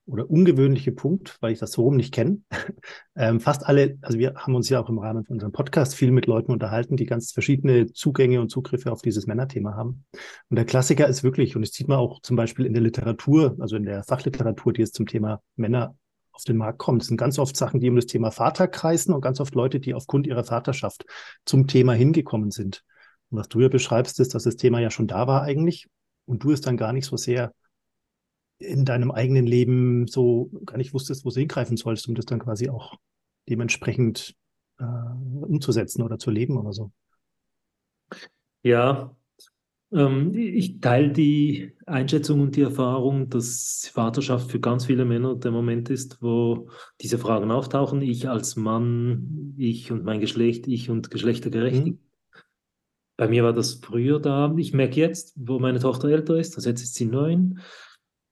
[0.06, 2.40] oder ungewöhnliche Punkt, weil ich das so rum nicht kenne.
[3.16, 6.12] ähm, fast alle, also wir haben uns ja auch im Rahmen von unserem Podcast viel
[6.12, 10.04] mit Leuten unterhalten, die ganz verschiedene Zugänge und Zugriffe auf dieses Männerthema haben.
[10.48, 13.56] Und der Klassiker ist wirklich, und das sieht man auch zum Beispiel in der Literatur,
[13.58, 15.96] also in der Fachliteratur, die jetzt zum Thema Männer
[16.32, 17.02] auf den Markt kommt.
[17.02, 19.80] Es sind ganz oft Sachen, die um das Thema Vater kreisen und ganz oft Leute,
[19.80, 21.04] die aufgrund ihrer Vaterschaft
[21.44, 22.84] zum Thema hingekommen sind.
[23.30, 25.88] Und was du ja beschreibst, ist, dass das Thema ja schon da war eigentlich
[26.26, 27.52] und du es dann gar nicht so sehr
[28.58, 32.40] in deinem eigenen Leben so gar nicht wusstest, wo du hingreifen sollst, um das dann
[32.40, 32.96] quasi auch
[33.48, 34.34] dementsprechend
[34.78, 36.92] äh, umzusetzen oder zu leben oder so.
[38.62, 39.16] Ja,
[39.92, 45.52] ähm, ich teile die Einschätzung und die Erfahrung, dass Vaterschaft für ganz viele Männer der
[45.52, 46.68] Moment ist, wo
[47.00, 48.02] diese Fragen auftauchen.
[48.02, 51.94] Ich als Mann, ich und mein Geschlecht, ich und Geschlechtergerechtigkeit.
[51.94, 52.09] Mhm
[53.20, 54.50] bei mir war das früher da.
[54.56, 57.60] Ich merke jetzt, wo meine Tochter älter ist, also jetzt ist sie neun,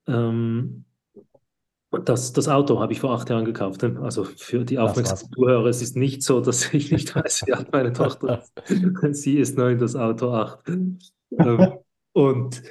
[0.07, 0.87] ähm,
[1.91, 3.85] das, das Auto habe ich vor acht Jahren gekauft.
[3.85, 7.71] Also für die aufmerksamen Zuhörer, es ist nicht so, dass ich nicht weiß, wie alt
[7.71, 9.15] meine Tochter ist.
[9.23, 10.67] Sie ist neun, das Auto acht.
[10.67, 11.03] Ähm,
[12.15, 12.63] und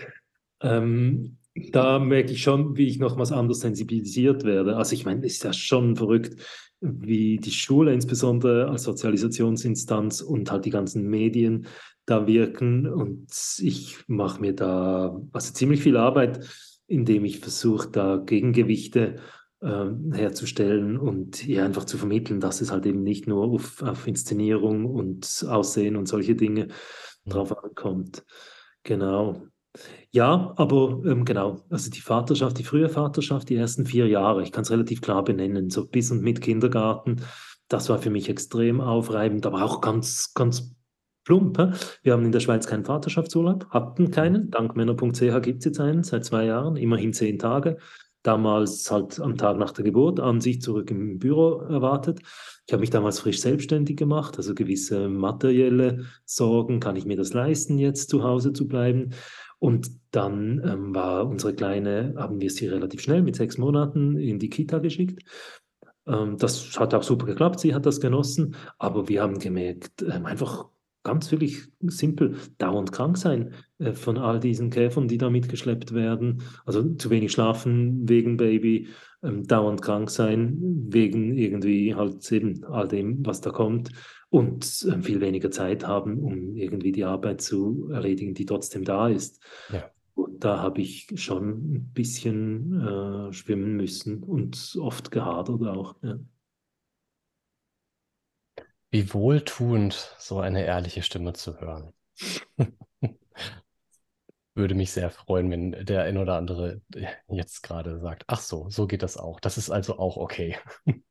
[0.61, 1.37] ähm,
[1.71, 4.75] da merke ich schon, wie ich nochmals anders sensibilisiert werde.
[4.75, 6.41] Also ich meine, ist ja schon verrückt,
[6.79, 11.67] wie die Schule insbesondere als Sozialisationsinstanz und halt die ganzen Medien
[12.05, 12.87] da wirken.
[12.87, 13.27] Und
[13.59, 16.47] ich mache mir da also ziemlich viel Arbeit
[16.87, 19.17] indem ich versuche, da Gegengewichte
[19.59, 24.07] äh, herzustellen und ja einfach zu vermitteln, dass es halt eben nicht nur auf, auf
[24.07, 26.69] Inszenierung und Aussehen und solche Dinge
[27.25, 28.25] drauf ankommt.
[28.83, 29.43] Genau.
[30.11, 34.51] Ja, aber ähm, genau, also die Vaterschaft, die frühe Vaterschaft, die ersten vier Jahre, ich
[34.51, 37.21] kann es relativ klar benennen, so bis und mit Kindergarten,
[37.67, 40.75] das war für mich extrem aufreibend, aber auch ganz, ganz
[41.25, 41.57] plump.
[42.03, 44.49] Wir haben in der Schweiz keinen Vaterschaftsurlaub, hatten keinen.
[44.49, 47.77] Dank Männer.ch gibt es jetzt einen seit zwei Jahren, immerhin zehn Tage.
[48.23, 52.19] Damals halt am Tag nach der Geburt an sich zurück im Büro erwartet.
[52.65, 57.33] Ich habe mich damals frisch selbstständig gemacht, also gewisse materielle Sorgen, kann ich mir das
[57.33, 59.11] leisten, jetzt zu Hause zu bleiben?
[59.59, 64.39] Und dann ähm, war unsere Kleine, haben wir sie relativ schnell mit sechs Monaten in
[64.39, 65.23] die Kita geschickt.
[66.05, 70.25] Ähm, das hat auch super geklappt, sie hat das genossen, aber wir haben gemerkt, ähm,
[70.25, 70.69] einfach
[71.03, 76.43] ganz wirklich simpel dauernd krank sein äh, von all diesen Käfern, die da mitgeschleppt werden.
[76.65, 78.89] Also zu wenig schlafen wegen Baby,
[79.23, 80.57] ähm, dauernd krank sein
[80.89, 83.89] wegen irgendwie halt eben all dem, was da kommt
[84.29, 89.07] und äh, viel weniger Zeit haben, um irgendwie die Arbeit zu erledigen, die trotzdem da
[89.07, 89.41] ist.
[89.71, 89.89] Ja.
[90.15, 95.95] Und da habe ich schon ein bisschen äh, schwimmen müssen und oft gehadert auch.
[96.01, 96.19] Ja.
[98.89, 101.93] Wie wohltuend, so eine ehrliche Stimme zu hören.
[104.55, 106.81] Würde mich sehr freuen, wenn der ein oder andere
[107.27, 109.39] jetzt gerade sagt, ach so, so geht das auch.
[109.39, 110.57] Das ist also auch okay.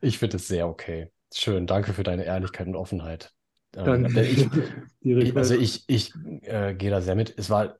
[0.00, 1.10] Ich finde es sehr okay.
[1.34, 3.32] Schön, danke für deine Ehrlichkeit und Offenheit.
[3.76, 7.34] Ähm, ich, also ich, ich äh, gehe da sehr mit.
[7.36, 7.76] Es war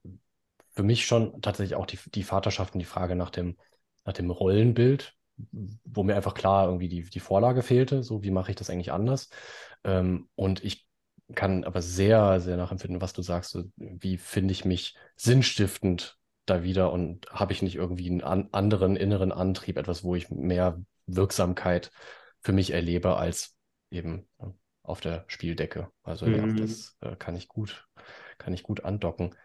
[0.73, 3.57] für mich schon tatsächlich auch die, die Vaterschaft und die Frage nach dem,
[4.03, 8.51] nach dem Rollenbild wo mir einfach klar irgendwie die, die Vorlage fehlte, so wie mache
[8.51, 9.29] ich das eigentlich anders.
[9.83, 10.87] Ähm, und ich
[11.33, 16.63] kann aber sehr, sehr nachempfinden, was du sagst, so, wie finde ich mich sinnstiftend da
[16.63, 20.79] wieder und habe ich nicht irgendwie einen an, anderen inneren Antrieb, etwas, wo ich mehr
[21.07, 21.91] Wirksamkeit
[22.45, 23.57] für mich erlebe als
[23.91, 24.53] eben ne,
[24.83, 25.89] auf der Spieldecke.
[26.03, 26.35] Also mhm.
[26.35, 27.87] ja, das äh, kann ich gut,
[28.37, 29.35] kann ich gut andocken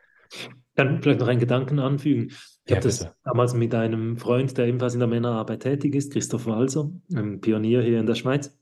[0.76, 2.28] kann vielleicht noch einen Gedanken anfügen.
[2.64, 6.12] Ich ja, habe das damals mit einem Freund, der ebenfalls in der Männerarbeit tätig ist,
[6.12, 8.56] Christoph Walser, ein Pionier hier in der Schweiz,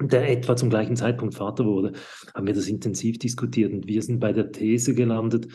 [0.00, 1.92] der etwa zum gleichen Zeitpunkt Vater wurde,
[2.34, 5.48] haben wir das intensiv diskutiert und wir sind bei der These gelandet,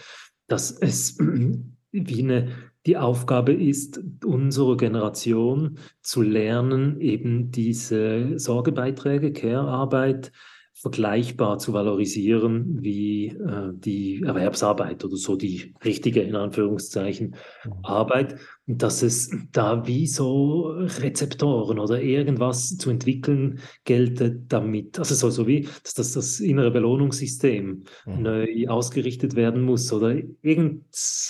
[0.48, 1.18] dass es
[1.92, 2.52] wie eine
[2.88, 10.32] die Aufgabe ist, unserer Generation zu lernen, eben diese Sorgebeiträge, Care-Arbeit
[10.80, 17.36] vergleichbar zu valorisieren wie äh, die Erwerbsarbeit oder so die richtige, in Anführungszeichen,
[17.66, 17.74] mhm.
[17.82, 18.38] Arbeit.
[18.68, 25.32] Und dass es da wie so Rezeptoren oder irgendwas zu entwickeln gelte damit, also so,
[25.32, 28.22] so wie, dass das, das innere Belohnungssystem mhm.
[28.22, 30.84] neu ausgerichtet werden muss oder irgend,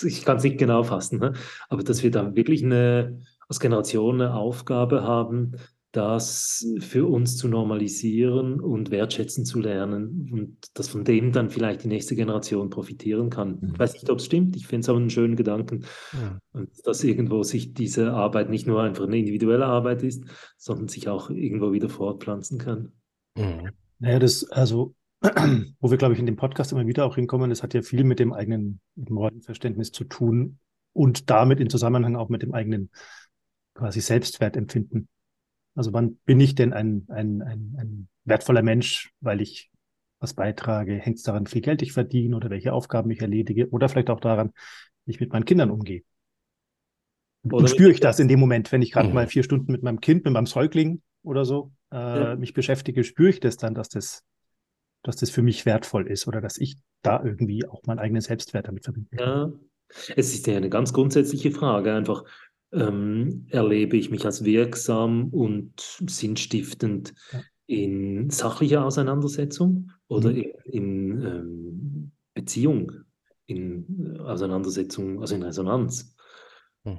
[0.04, 1.32] ich kann es nicht genau fassen, ne?
[1.70, 5.52] aber dass wir da wirklich eine, als Generation eine Aufgabe haben,
[5.92, 11.84] das für uns zu normalisieren und wertschätzen zu lernen und dass von dem dann vielleicht
[11.84, 13.58] die nächste Generation profitieren kann.
[13.62, 13.78] Ich mhm.
[13.78, 16.38] weiß nicht, ob es stimmt, ich finde es aber einen schönen Gedanken, ja.
[16.84, 20.24] dass irgendwo sich diese Arbeit nicht nur einfach eine individuelle Arbeit ist,
[20.58, 22.92] sondern sich auch irgendwo wieder fortpflanzen kann.
[23.36, 23.70] Mhm.
[23.98, 24.94] Naja, das, also,
[25.80, 28.04] wo wir, glaube ich, in dem Podcast immer wieder auch hinkommen, das hat ja viel
[28.04, 30.58] mit dem eigenen Rollenverständnis zu tun
[30.92, 32.90] und damit in Zusammenhang auch mit dem eigenen
[33.74, 35.08] quasi Selbstwertempfinden.
[35.78, 39.70] Also wann bin ich denn ein, ein, ein, ein wertvoller Mensch, weil ich
[40.18, 40.94] was beitrage?
[40.94, 43.68] Hängt es daran, wie viel Geld ich verdiene oder welche Aufgaben ich erledige?
[43.70, 44.52] Oder vielleicht auch daran,
[45.04, 46.02] wie ich mit meinen Kindern umgehe.
[47.42, 49.14] Und spüre ich das in dem Moment, wenn ich gerade mhm.
[49.14, 52.34] mal vier Stunden mit meinem Kind, mit meinem Säugling oder so äh, ja.
[52.34, 54.24] mich beschäftige, spüre ich das dann, dass das,
[55.04, 58.66] dass das für mich wertvoll ist oder dass ich da irgendwie auch meinen eigenen Selbstwert
[58.66, 59.16] damit verbinde.
[59.16, 59.52] Ja,
[60.16, 62.24] es ist ja eine ganz grundsätzliche Frage, einfach
[62.72, 65.72] ähm, erlebe ich mich als wirksam und
[66.06, 67.40] sinnstiftend ja.
[67.66, 70.36] in sachlicher Auseinandersetzung oder mhm.
[70.36, 72.92] in, in ähm, Beziehung,
[73.46, 76.14] in Auseinandersetzung, also in Resonanz.
[76.84, 76.98] Mhm.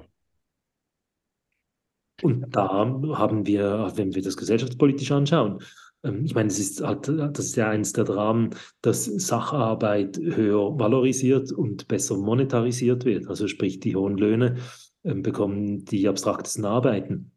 [2.22, 5.62] Und da haben wir, wenn wir das gesellschaftspolitisch anschauen,
[6.02, 8.50] ähm, ich meine, es ist halt, das ist ja eines der Dramen,
[8.82, 13.28] dass Sacharbeit höher valorisiert und besser monetarisiert wird.
[13.28, 14.56] Also sprich, die hohen Löhne
[15.02, 17.32] bekommen die abstraktesten Arbeiten.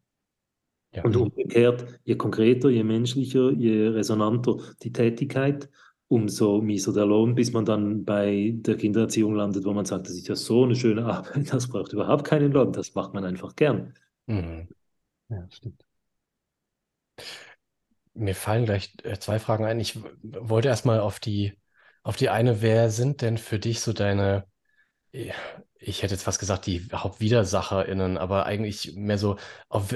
[0.94, 1.04] Ja.
[1.04, 5.70] Und umgekehrt, je konkreter, je menschlicher, je resonanter die Tätigkeit,
[6.08, 10.14] umso mieser der Lohn, bis man dann bei der Kindererziehung landet, wo man sagt, das
[10.14, 13.56] ist ja so eine schöne Arbeit, das braucht überhaupt keinen Lohn, das macht man einfach
[13.56, 13.96] gern.
[14.28, 14.68] Mhm.
[15.30, 15.84] Ja, stimmt.
[18.14, 19.80] Mir fallen gleich äh, zwei Fragen ein.
[19.80, 21.54] Ich wollte erstmal auf die,
[22.04, 24.46] auf die eine, wer sind denn für dich so deine,
[25.14, 29.38] ich hätte jetzt fast gesagt, die HauptwidersacherInnen, aber eigentlich mehr so,
[29.70, 29.94] auf,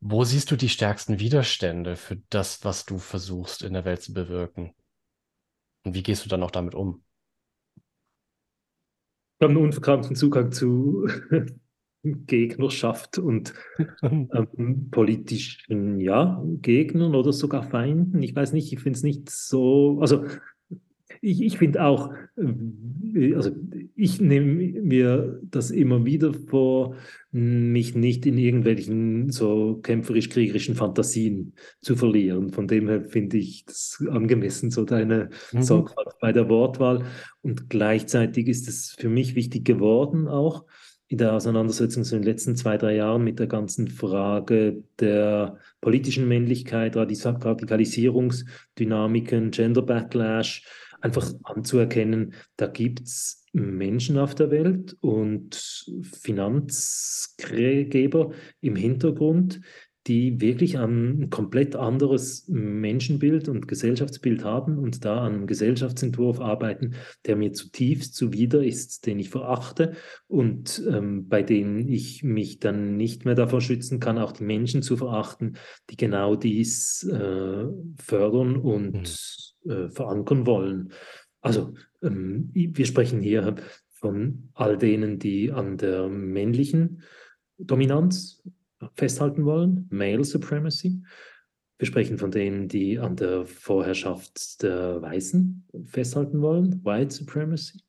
[0.00, 4.12] wo siehst du die stärksten Widerstände für das, was du versuchst in der Welt zu
[4.12, 4.74] bewirken?
[5.84, 7.04] Und wie gehst du dann auch damit um?
[9.38, 11.06] Ich habe einen unverkrampften Zugang zu
[12.02, 13.54] Gegnerschaft und
[14.02, 18.20] ähm, politischen ja, Gegnern oder sogar Feinden.
[18.22, 20.26] Ich weiß nicht, ich finde es nicht so, also
[21.26, 23.50] ich, ich finde auch, äh, also
[23.96, 26.94] ich nehme mir das immer wieder vor,
[27.32, 32.52] mich nicht in irgendwelchen so kämpferisch-kriegerischen Fantasien zu verlieren.
[32.52, 35.62] Von dem her finde ich das angemessen, so deine mhm.
[35.62, 37.04] Sorgfalt bei der Wortwahl.
[37.42, 40.64] Und gleichzeitig ist es für mich wichtig geworden auch,
[41.08, 45.58] in der Auseinandersetzung so in den letzten zwei, drei Jahren mit der ganzen Frage der
[45.80, 50.64] politischen Männlichkeit, Radikalisierungsdynamiken, Gender Backlash,
[51.00, 55.86] einfach anzuerkennen, da gibt es Menschen auf der Welt und
[56.22, 57.52] Finanzgeber
[58.60, 59.60] im Hintergrund,
[60.06, 66.94] die wirklich ein komplett anderes Menschenbild und Gesellschaftsbild haben und da an einem Gesellschaftsentwurf arbeiten,
[67.26, 69.94] der mir zutiefst zuwider ist, den ich verachte
[70.28, 74.82] und ähm, bei dem ich mich dann nicht mehr davor schützen kann, auch die Menschen
[74.82, 75.56] zu verachten,
[75.90, 77.64] die genau dies äh,
[77.96, 79.18] fördern und
[79.64, 79.70] mhm.
[79.70, 80.92] äh, verankern wollen.
[81.40, 83.56] Also ähm, wir sprechen hier
[83.90, 87.02] von all denen, die an der männlichen
[87.58, 88.42] Dominanz
[88.94, 91.02] festhalten wollen, Male Supremacy.
[91.78, 97.80] Wir sprechen von denen, die an der Vorherrschaft der Weißen festhalten wollen, White Supremacy.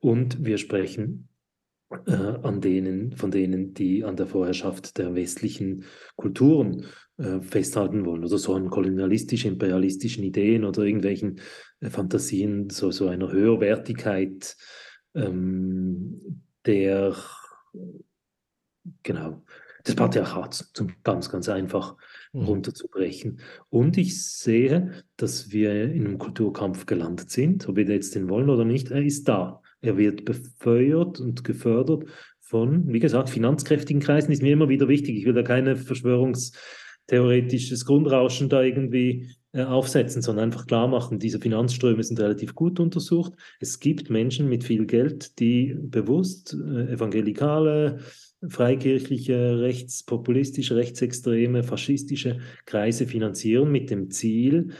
[0.00, 1.28] Und wir sprechen
[2.06, 5.84] äh, an denen, von denen, die an der Vorherrschaft der westlichen
[6.16, 11.40] Kulturen äh, festhalten wollen oder so an kolonialistisch-imperialistischen Ideen oder irgendwelchen
[11.80, 14.56] äh, Fantasien, so, so einer Höherwertigkeit
[15.14, 17.16] ähm, der,
[19.02, 19.42] genau,
[19.88, 21.96] des Patriarchats, zum ganz, ganz einfach
[22.32, 22.44] mhm.
[22.44, 23.40] runterzubrechen.
[23.70, 28.50] Und ich sehe, dass wir in einem Kulturkampf gelandet sind, ob wir jetzt den wollen
[28.50, 29.60] oder nicht, er ist da.
[29.80, 32.04] Er wird befeuert und gefördert
[32.40, 35.16] von, wie gesagt, finanzkräftigen Kreisen, ist mir immer wieder wichtig.
[35.16, 41.40] Ich will da keine verschwörungstheoretisches Grundrauschen da irgendwie äh, aufsetzen, sondern einfach klar machen, diese
[41.40, 43.32] Finanzströme sind relativ gut untersucht.
[43.60, 48.00] Es gibt Menschen mit viel Geld, die bewusst äh, evangelikale,
[48.46, 54.74] freikirchliche, rechtspopulistische, rechtsextreme, faschistische Kreise finanzieren mit dem Ziel,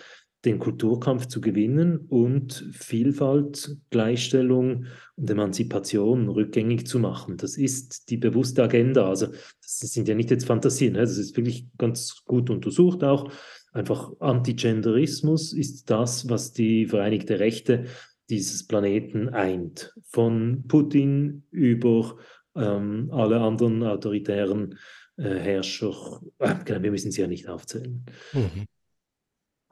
[0.44, 7.37] den Kulturkampf zu gewinnen und Vielfalt, Gleichstellung und Emanzipation rückgängig zu machen.
[7.37, 9.09] Das ist die bewusste Agenda.
[9.09, 11.01] Also das sind ja nicht jetzt Fantasien, ne?
[11.01, 13.33] das ist wirklich ganz gut untersucht auch.
[13.73, 17.87] Einfach Antigenderismus ist das, was die Vereinigte Rechte
[18.31, 19.94] dieses Planeten eint.
[20.05, 22.16] Von Putin über
[22.59, 24.79] ähm, alle anderen autoritären
[25.16, 28.05] äh, Herrscher, äh, genau, wir müssen sie ja nicht aufzählen.
[28.33, 28.66] Mhm.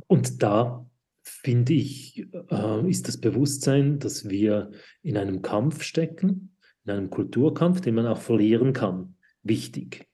[0.07, 0.87] Und da
[1.22, 4.70] finde ich, äh, ist das Bewusstsein, dass wir
[5.03, 10.07] in einem Kampf stecken, in einem Kulturkampf, den man auch verlieren kann, wichtig.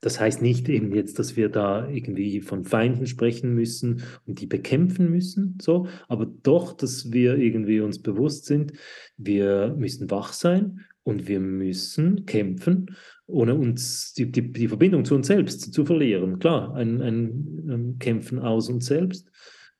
[0.00, 4.46] Das heißt nicht eben jetzt, dass wir da irgendwie von Feinden sprechen müssen und die
[4.46, 8.72] bekämpfen müssen, so, aber doch, dass wir irgendwie uns bewusst sind,
[9.16, 12.94] wir müssen wach sein und wir müssen kämpfen,
[13.26, 16.38] ohne uns die, die, die Verbindung zu uns selbst zu verlieren.
[16.38, 19.30] Klar, ein, ein, ein Kämpfen aus uns selbst,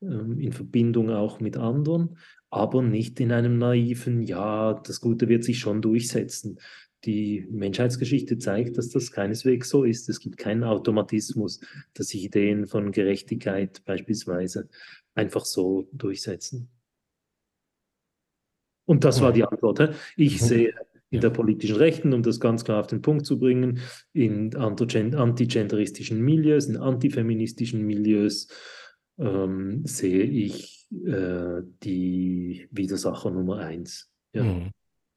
[0.00, 2.16] ähm, in Verbindung auch mit anderen,
[2.48, 6.60] aber nicht in einem naiven, ja, das Gute wird sich schon durchsetzen.
[7.04, 10.08] Die Menschheitsgeschichte zeigt, dass das keineswegs so ist.
[10.08, 11.60] Es gibt keinen Automatismus,
[11.92, 14.70] dass sich Ideen von Gerechtigkeit beispielsweise
[15.14, 16.70] einfach so durchsetzen.
[18.88, 19.94] Und das war die Antwort.
[20.16, 20.72] Ich sehe
[21.10, 23.80] in der politischen Rechten, um das ganz klar auf den Punkt zu bringen,
[24.12, 28.48] in antigenderistischen Milieus, in antifeministischen Milieus
[29.18, 34.10] ähm, sehe ich äh, die Widersacher Nummer eins.
[34.32, 34.44] Ja.
[34.44, 34.70] Mhm.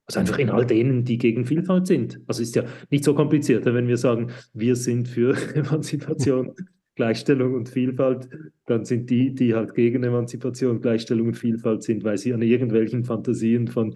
[0.08, 2.20] Also einfach in all denen, die gegen Vielfalt sind.
[2.28, 6.54] Also ist ja nicht so kompliziert, wenn wir sagen, wir sind für Emanzipation
[6.96, 8.30] Gleichstellung und Vielfalt,
[8.66, 13.06] dann sind die, die halt gegen Emanzipation, Gleichstellung und Vielfalt sind, weil sie an irgendwelchen
[13.06, 13.96] Fantasien von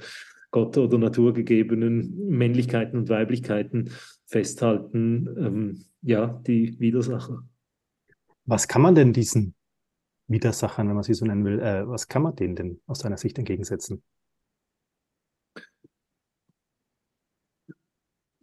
[0.56, 3.91] Gott oder Natur gegebenen Männlichkeiten und Weiblichkeiten
[4.26, 7.43] festhalten, ähm, ja, die Widersacher.
[8.45, 9.53] Was kann man denn diesen
[10.28, 13.18] Widersachern, wenn man sie so nennen will, äh, was kann man denen denn aus deiner
[13.18, 14.01] Sicht entgegensetzen?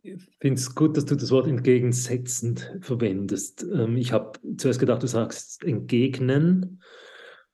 [0.02, 3.64] Ich finde es gut, dass du das Wort entgegensetzend verwendest.
[3.72, 6.82] Ähm, ich habe zuerst gedacht, du sagst entgegnen.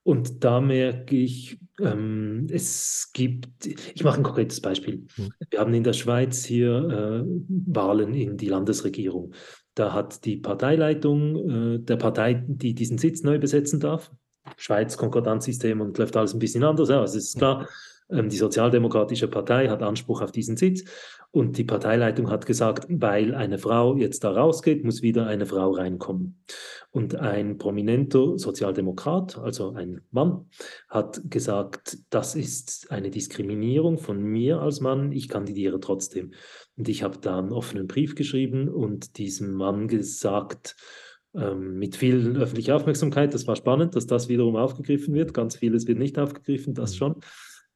[0.09, 5.07] Und da merke ich, ähm, es gibt, ich mache ein konkretes Beispiel.
[5.19, 5.33] Mhm.
[5.51, 7.31] Wir haben in der Schweiz hier äh,
[7.67, 9.35] Wahlen in die Landesregierung.
[9.75, 14.11] Da hat die Parteileitung äh, der Partei, die diesen Sitz neu besetzen darf,
[14.57, 16.89] Schweiz Konkordanzsystem und läuft alles ein bisschen anders.
[16.89, 17.67] Also es ist klar, ähm,
[18.11, 20.85] die Sozialdemokratische Partei hat Anspruch auf diesen Sitz
[21.31, 25.73] und die Parteileitung hat gesagt, weil eine Frau jetzt da rausgeht, muss wieder eine Frau
[25.73, 26.43] reinkommen.
[26.91, 30.47] Und ein prominenter Sozialdemokrat, also ein Mann,
[30.89, 36.33] hat gesagt, das ist eine Diskriminierung von mir als Mann, ich kandidiere trotzdem.
[36.77, 40.77] Und ich habe da einen offenen Brief geschrieben und diesem Mann gesagt,
[41.35, 45.35] ähm, mit viel öffentlicher Aufmerksamkeit, das war spannend, dass das wiederum aufgegriffen wird.
[45.35, 46.97] Ganz vieles wird nicht aufgegriffen, das mhm.
[46.97, 47.15] schon.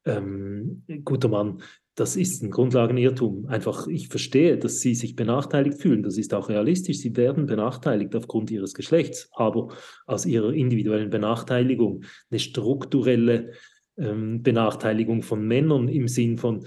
[0.05, 1.63] Ähm, guter Mann,
[1.95, 3.47] das ist ein Grundlagenirrtum.
[3.47, 6.03] Einfach, ich verstehe, dass Sie sich benachteiligt fühlen.
[6.03, 6.99] Das ist auch realistisch.
[6.99, 9.29] Sie werden benachteiligt aufgrund Ihres Geschlechts.
[9.33, 9.69] Aber
[10.07, 13.53] aus Ihrer individuellen Benachteiligung eine strukturelle
[13.99, 16.67] ähm, Benachteiligung von Männern im Sinn von,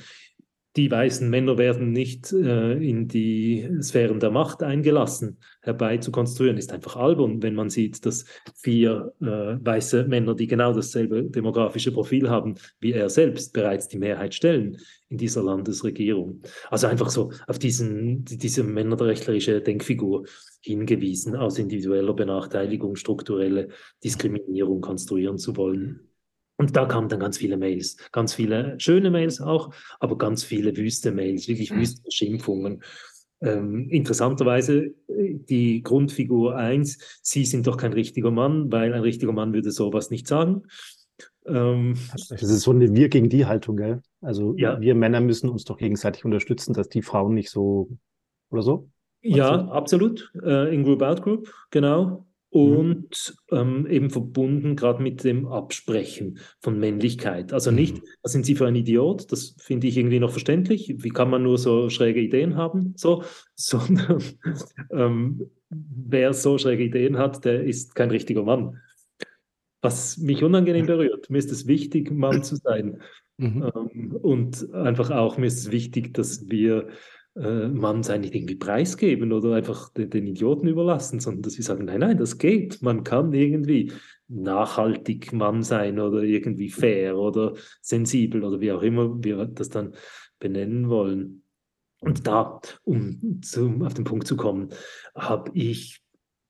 [0.76, 6.98] die weißen Männer werden nicht äh, in die Sphären der Macht eingelassen, herbeizukonstruieren, ist einfach
[6.98, 12.56] albern, wenn man sieht, dass vier äh, weiße Männer, die genau dasselbe demografische Profil haben
[12.80, 16.42] wie er selbst, bereits die Mehrheit stellen in dieser Landesregierung.
[16.70, 20.26] Also einfach so auf diesen, diese männerrechtlerische Denkfigur
[20.62, 23.70] hingewiesen, aus individueller Benachteiligung strukturelle
[24.04, 26.10] Diskriminierung konstruieren zu wollen.
[26.58, 30.76] Und da kamen dann ganz viele Mails, ganz viele schöne Mails auch, aber ganz viele
[30.78, 31.80] wüste Mails, wirklich mhm.
[31.80, 32.82] wüste Schimpfungen.
[33.42, 39.54] Ähm, interessanterweise die Grundfigur 1, Sie sind doch kein richtiger Mann, weil ein richtiger Mann
[39.54, 40.64] würde sowas nicht sagen.
[41.46, 44.02] Ähm, das ist so eine Wir gegen die Haltung, gell?
[44.22, 44.80] Also ja.
[44.80, 47.90] wir Männer müssen uns doch gegenseitig unterstützen, dass die Frauen nicht so
[48.50, 48.90] oder so?
[49.22, 50.32] Ja, absolut.
[50.42, 52.26] Äh, in Group Out Group, genau.
[52.56, 52.78] Mhm.
[52.78, 57.52] und ähm, eben verbunden gerade mit dem Absprechen von Männlichkeit.
[57.52, 57.76] Also mhm.
[57.76, 59.32] nicht, was sind Sie für ein Idiot?
[59.32, 60.96] Das finde ich irgendwie noch verständlich.
[61.00, 62.94] Wie kann man nur so schräge Ideen haben?
[62.96, 63.24] So,
[63.56, 64.24] sondern
[64.92, 68.82] ähm, wer so schräge Ideen hat, der ist kein richtiger Mann.
[69.82, 71.30] Was mich unangenehm berührt.
[71.30, 73.02] Mir ist es wichtig, Mann zu sein.
[73.38, 73.72] Mhm.
[73.76, 76.88] Ähm, und einfach auch, mir ist es wichtig, dass wir
[77.36, 81.66] äh, Mann sein nicht irgendwie preisgeben oder einfach den, den, Idioten überlassen, sondern dass wir
[81.66, 82.82] sagen, nein, nein, das geht.
[82.82, 83.92] Man kann irgendwie
[84.28, 89.94] nachhaltig Mann sein oder irgendwie fair oder sensibel oder wie auch immer wir das dann
[90.40, 91.44] benennen wollen.
[92.00, 94.70] Und da, um zum, auf den Punkt zu kommen,
[95.16, 96.05] habe ich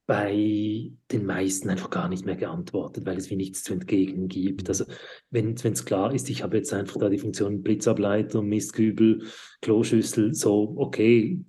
[0.08, 4.70] bei den meisten einfach gar nicht mehr geantwortet, weil es wie nichts zu entgegnen gibt.
[4.70, 4.86] Also
[5.32, 9.24] wenn es klar ist, ich habe jetzt einfach da die Funktion Blitzableiter, Mistkübel,
[9.62, 11.43] Kloschüssel, so, okay,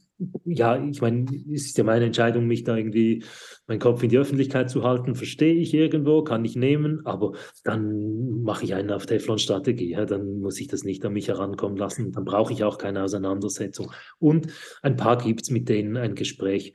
[0.44, 3.22] ja, ich meine, es ist ja meine Entscheidung, mich da irgendwie
[3.66, 7.32] meinen Kopf in die Öffentlichkeit zu halten, verstehe ich irgendwo, kann ich nehmen, aber
[7.64, 11.76] dann mache ich einen auf Teflon-Strategie, ja, dann muss ich das nicht an mich herankommen
[11.76, 13.92] lassen, dann brauche ich auch keine Auseinandersetzung.
[14.18, 14.46] Und
[14.80, 16.72] ein paar gibt es, mit denen ein Gespräch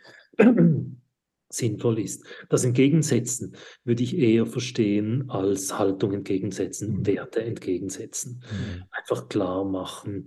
[1.53, 2.25] sinnvoll ist.
[2.49, 7.07] Das Entgegensetzen würde ich eher verstehen als Haltung entgegensetzen, mhm.
[7.07, 8.43] Werte entgegensetzen.
[8.51, 8.83] Mhm.
[8.91, 10.25] Einfach klar machen,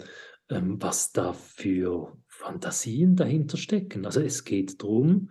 [0.51, 4.05] ähm, was da für Fantasien dahinter stecken.
[4.05, 5.31] Also es geht darum,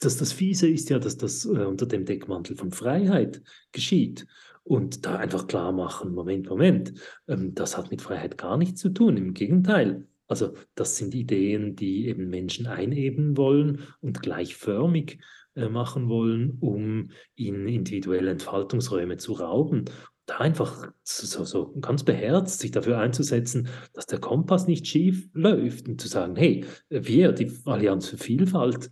[0.00, 4.26] dass das Fiese ist ja, dass das äh, unter dem Deckmantel von Freiheit geschieht.
[4.62, 6.92] Und da einfach klar machen, Moment, Moment,
[7.28, 9.16] ähm, das hat mit Freiheit gar nichts zu tun.
[9.16, 15.18] Im Gegenteil, also das sind Ideen, die eben Menschen einebnen wollen und gleichförmig
[15.56, 19.86] äh, machen wollen, um ihnen individuelle Entfaltungsräume zu rauben.
[20.26, 25.88] Da einfach so, so ganz beherzt sich dafür einzusetzen, dass der Kompass nicht schief läuft
[25.88, 28.90] und zu sagen, hey, wir, die Allianz für Vielfalt,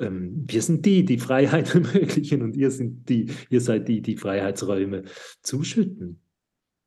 [0.00, 4.16] ähm, wir sind die, die Freiheit ermöglichen und ihr, sind die, ihr seid die, die
[4.16, 5.04] Freiheitsräume
[5.42, 6.20] zuschütten.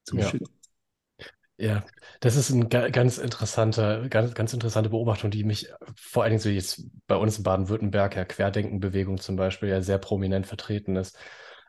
[0.04, 0.53] zuschütten.
[1.58, 1.84] Ja.
[2.20, 6.50] Das ist eine ganz interessante, ganz, ganz interessante Beobachtung, die mich vor allen Dingen so
[6.50, 11.18] jetzt bei uns in Baden-Württemberg, ja, Querdenkenbewegung zum Beispiel, ja sehr prominent vertreten ist,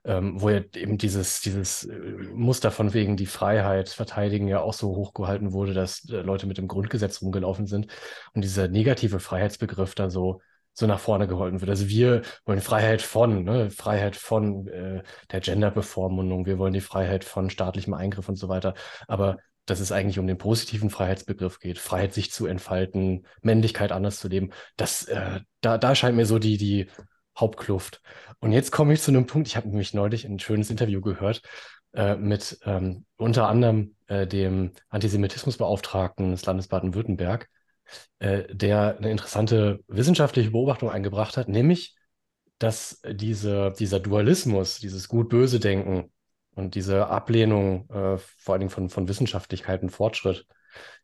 [0.05, 1.99] ähm, wo ja eben dieses, dieses äh,
[2.35, 6.57] Muster von wegen die Freiheit verteidigen ja auch so hochgehalten wurde, dass äh, Leute mit
[6.59, 7.89] dem Grundgesetz rumgelaufen sind
[8.33, 10.41] und dieser negative Freiheitsbegriff da so
[10.77, 11.71] so nach vorne geholfen wird.
[11.71, 13.71] Also wir wollen Freiheit von, ne?
[13.71, 18.75] Freiheit von äh, der Genderbevormundung, wir wollen die Freiheit von staatlichem Eingriff und so weiter.
[19.07, 24.19] Aber dass es eigentlich um den positiven Freiheitsbegriff geht, Freiheit, sich zu entfalten, Männlichkeit anders
[24.19, 26.87] zu leben, das, äh, da, da scheint mir so die, die
[27.39, 28.01] Hauptkluft.
[28.41, 31.43] Und jetzt komme ich zu einem Punkt, ich habe nämlich neulich ein schönes Interview gehört
[31.95, 37.49] äh, mit ähm, unter anderem äh, dem Antisemitismusbeauftragten des Landes Baden-Württemberg,
[38.19, 41.97] äh, der eine interessante wissenschaftliche Beobachtung eingebracht hat, nämlich,
[42.59, 46.13] dass diese, dieser Dualismus, dieses Gut-Böse-Denken
[46.55, 50.47] und diese Ablehnung äh, vor allen Dingen von, von Wissenschaftlichkeit und Fortschritt,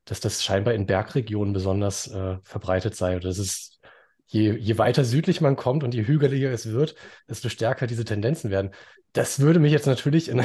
[0.05, 3.17] dass das scheinbar in Bergregionen besonders äh, verbreitet sei.
[3.17, 3.81] Oder das ist,
[4.27, 6.95] je, je weiter südlich man kommt und je hügeliger es wird,
[7.29, 8.71] desto stärker diese Tendenzen werden.
[9.13, 10.43] Das würde mich jetzt natürlich in,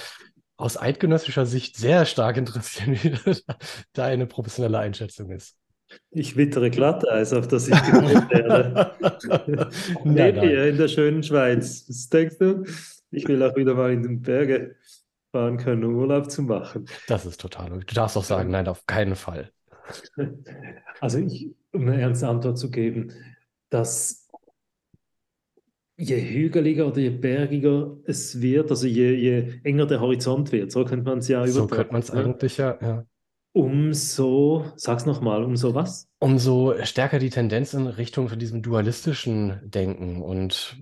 [0.56, 3.40] aus eidgenössischer Sicht sehr stark interessieren, wie
[3.92, 5.56] deine professionelle Einschätzung ist.
[6.10, 8.92] Ich wittere Glatteis, auf das ich gewählt werde.
[10.04, 10.40] nein, nein.
[10.40, 11.84] hier in der schönen Schweiz.
[11.88, 12.64] Was denkst du?
[13.12, 14.76] Ich will auch wieder mal in den Berge
[15.32, 16.86] fahren können, um Urlaub zu machen.
[17.08, 17.86] Das ist total logisch.
[17.86, 19.50] Du darfst auch sagen, nein, auf keinen Fall.
[21.00, 23.12] Also ich, um eine ernste Antwort zu geben,
[23.70, 24.28] dass
[25.96, 30.84] je hügeliger oder je bergiger es wird, also je, je enger der Horizont wird, so
[30.84, 31.52] könnte man es ja übertragen.
[31.52, 32.20] So könnte man es ne?
[32.20, 33.04] eigentlich ja, ja.
[33.54, 36.08] Umso, sag's nochmal, umso was?
[36.18, 40.78] Umso stärker die Tendenz in Richtung von diesem dualistischen Denken und,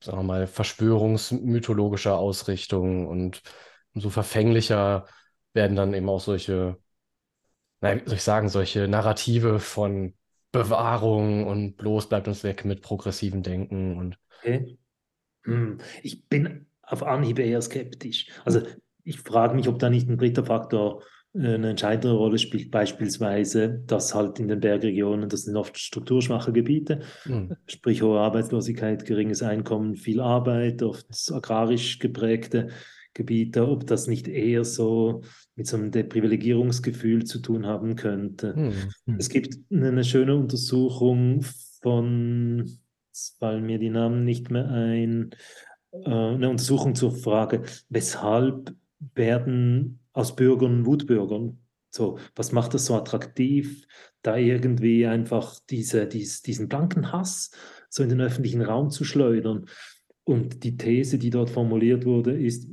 [0.00, 3.42] sagen wir mal, verschwörungsmythologischer Ausrichtung und
[3.94, 5.06] umso verfänglicher
[5.54, 6.78] werden dann eben auch solche,
[7.80, 10.14] wie soll ich sagen, solche Narrative von
[10.52, 14.18] Bewahrung und bloß bleibt uns weg mit progressivem Denken und.
[14.38, 14.78] Okay.
[15.42, 15.78] Hm.
[16.04, 18.28] Ich bin auf Anhieb eher skeptisch.
[18.44, 18.62] Also
[19.02, 21.02] ich frage mich, ob da nicht ein dritter Faktor
[21.36, 27.00] eine entscheidende Rolle spielt beispielsweise, dass halt in den Bergregionen, das sind oft strukturschwache Gebiete,
[27.24, 27.56] mhm.
[27.66, 32.68] sprich hohe Arbeitslosigkeit, geringes Einkommen, viel Arbeit, oft agrarisch geprägte
[33.14, 35.22] Gebiete, ob das nicht eher so
[35.56, 38.54] mit so einem Deprivilegierungsgefühl zu tun haben könnte.
[38.56, 39.16] Mhm.
[39.18, 41.42] Es gibt eine schöne Untersuchung
[41.82, 42.78] von,
[43.08, 45.30] jetzt fallen mir die Namen nicht mehr ein,
[45.92, 48.74] äh, eine Untersuchung zur Frage, weshalb
[49.14, 51.58] werden aus Bürgern Wutbürgern.
[51.90, 53.86] So, was macht das so attraktiv,
[54.22, 57.50] da irgendwie einfach diese, dies, diesen blanken Hass
[57.88, 59.66] so in den öffentlichen Raum zu schleudern?
[60.24, 62.68] Und die These, die dort formuliert wurde, ist,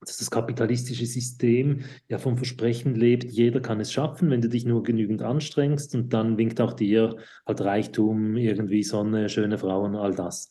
[0.00, 4.64] dass das kapitalistische System ja vom Versprechen lebt, jeder kann es schaffen, wenn du dich
[4.64, 7.16] nur genügend anstrengst und dann winkt auch dir
[7.46, 10.50] halt Reichtum, irgendwie Sonne, schöne Frauen, all das.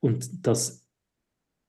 [0.00, 0.88] Und dass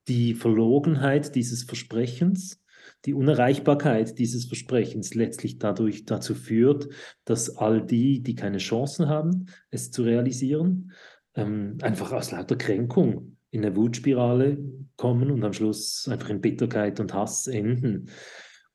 [0.08, 2.64] die Verlogenheit dieses Versprechens
[3.06, 6.90] die Unerreichbarkeit dieses Versprechens letztlich dadurch dazu führt,
[7.26, 10.92] dass all die, die keine Chancen haben, es zu realisieren,
[11.36, 14.58] ähm, einfach aus lauter Kränkung in eine Wutspirale
[14.98, 18.10] kommen und am Schluss einfach in Bitterkeit und Hass enden.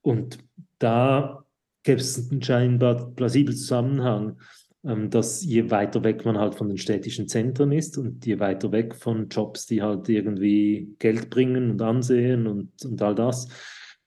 [0.00, 0.38] Und
[0.78, 1.44] da
[1.82, 4.38] gibt es einen scheinbar plausiblen Zusammenhang,
[4.84, 8.72] ähm, dass je weiter weg man halt von den städtischen Zentren ist und je weiter
[8.72, 13.48] weg von Jobs, die halt irgendwie Geld bringen und Ansehen und, und all das,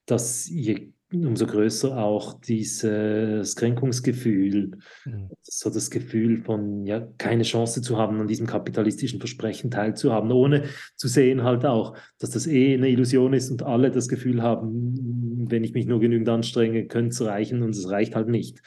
[0.07, 5.29] dass je umso größer auch dieses Kränkungsgefühl, mhm.
[5.41, 10.65] so das Gefühl von ja keine Chance zu haben, an diesem kapitalistischen Versprechen teilzuhaben, ohne
[10.95, 15.47] zu sehen halt auch, dass das eh eine Illusion ist und alle das Gefühl haben,
[15.49, 18.61] wenn ich mich nur genügend anstrenge, könnte es reichen und es reicht halt nicht.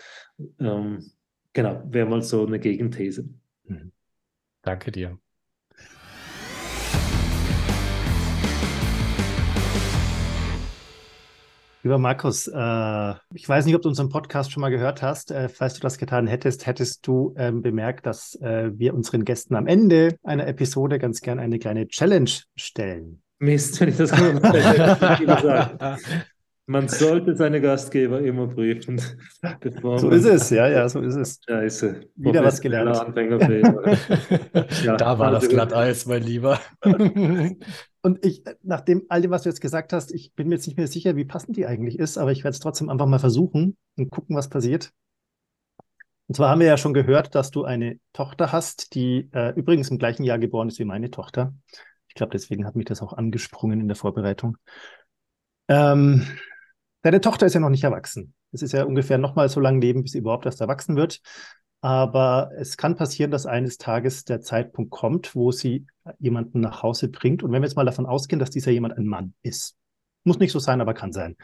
[0.59, 1.11] Ähm,
[1.53, 3.29] genau, wäre mal so eine Gegenthese.
[3.65, 3.93] Mhm.
[4.63, 5.19] Danke dir.
[11.83, 15.31] Lieber Markus, äh, ich weiß nicht, ob du unseren Podcast schon mal gehört hast.
[15.31, 19.55] Äh, falls du das getan hättest, hättest du ähm, bemerkt, dass äh, wir unseren Gästen
[19.55, 23.23] am Ende einer Episode ganz gern eine kleine Challenge stellen.
[23.39, 24.11] Mist, wenn ich das
[25.27, 25.81] gesagt
[26.67, 29.01] Man sollte seine Gastgeber immer prüfen.
[29.97, 31.41] so ist es, ja, ja, so ist es.
[31.49, 32.03] Scheiße.
[32.17, 32.97] Wieder was gelernt.
[34.85, 36.61] ja, da war das Glatteis, mein Lieber.
[38.03, 40.67] Und ich, nach dem, all dem, was du jetzt gesagt hast, ich bin mir jetzt
[40.67, 43.19] nicht mehr sicher, wie passend die eigentlich ist, aber ich werde es trotzdem einfach mal
[43.19, 44.93] versuchen und gucken, was passiert.
[46.31, 49.91] Und zwar haben wir ja schon gehört, dass du eine Tochter hast, die äh, übrigens
[49.91, 51.53] im gleichen Jahr geboren ist wie meine Tochter.
[52.07, 54.57] Ich glaube, deswegen hat mich das auch angesprungen in der Vorbereitung.
[55.71, 56.27] Ähm,
[57.03, 58.35] deine Tochter ist ja noch nicht erwachsen.
[58.51, 61.21] Es ist ja ungefähr nochmal so lang leben, bis sie überhaupt erst erwachsen wird.
[61.81, 65.87] Aber es kann passieren, dass eines Tages der Zeitpunkt kommt, wo sie
[66.19, 67.43] jemanden nach Hause bringt.
[67.43, 69.77] Und wenn wir jetzt mal davon ausgehen, dass dieser jemand ein Mann ist,
[70.25, 71.37] muss nicht so sein, aber kann sein.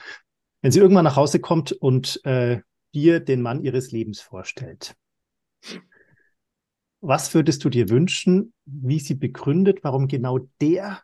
[0.61, 2.61] Wenn sie irgendwann nach Hause kommt und äh,
[2.93, 4.95] dir den Mann ihres Lebens vorstellt.
[7.01, 11.01] Was würdest du dir wünschen, wie sie begründet, warum genau der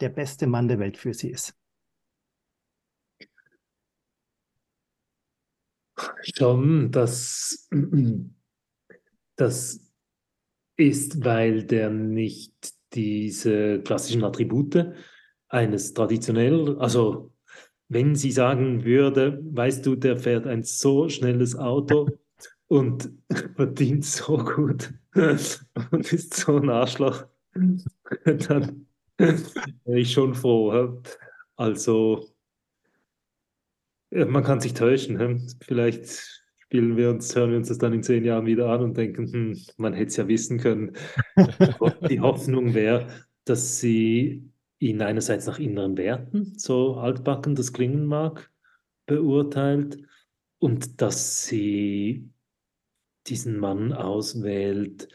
[0.00, 1.54] der beste Mann der Welt für sie ist?
[6.22, 7.68] Schon, das,
[9.36, 9.80] das
[10.76, 12.54] ist, weil der nicht
[12.94, 14.92] diese klassischen Attribute
[15.48, 17.32] eines traditionell, also
[17.88, 22.08] wenn sie sagen würde, weißt du, der fährt ein so schnelles Auto
[22.68, 23.10] und
[23.56, 27.26] verdient so gut und ist so ein Arschloch,
[28.24, 28.86] dann
[29.16, 31.02] wäre ich schon froh.
[31.56, 32.28] Also
[34.10, 35.48] man kann sich täuschen.
[35.60, 36.06] Vielleicht
[36.58, 39.32] spielen wir uns, hören wir uns das dann in zehn Jahren wieder an und denken,
[39.32, 40.92] hm, man hätte es ja wissen können.
[42.10, 43.08] Die Hoffnung wäre,
[43.44, 48.50] dass sie ihn einerseits nach inneren Werten, so altbacken das klingen mag,
[49.06, 49.98] beurteilt
[50.58, 52.30] und dass sie
[53.26, 55.08] diesen Mann auswählt,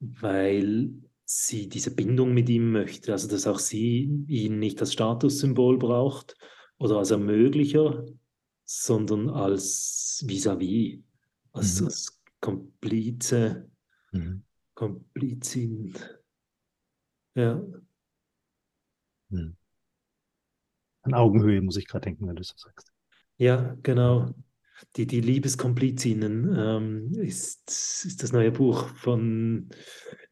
[0.00, 0.90] weil
[1.24, 6.36] sie diese Bindung mit ihm möchte, also dass auch sie ihn nicht als Statussymbol braucht
[6.78, 8.04] oder als Ermöglicher,
[8.66, 11.02] sondern als vis-à-vis, -vis,
[11.52, 11.86] als, mhm.
[11.86, 13.70] als Komplize,
[14.12, 14.42] mhm.
[14.74, 15.94] Komplizin.
[17.34, 17.62] Ja.
[19.30, 19.56] Mhm.
[21.02, 22.92] An Augenhöhe muss ich gerade denken, wenn du so sagst.
[23.38, 24.34] Ja, genau.
[24.96, 27.70] Die, die Liebeskomplizinnen ähm, ist,
[28.04, 29.70] ist das neue Buch von,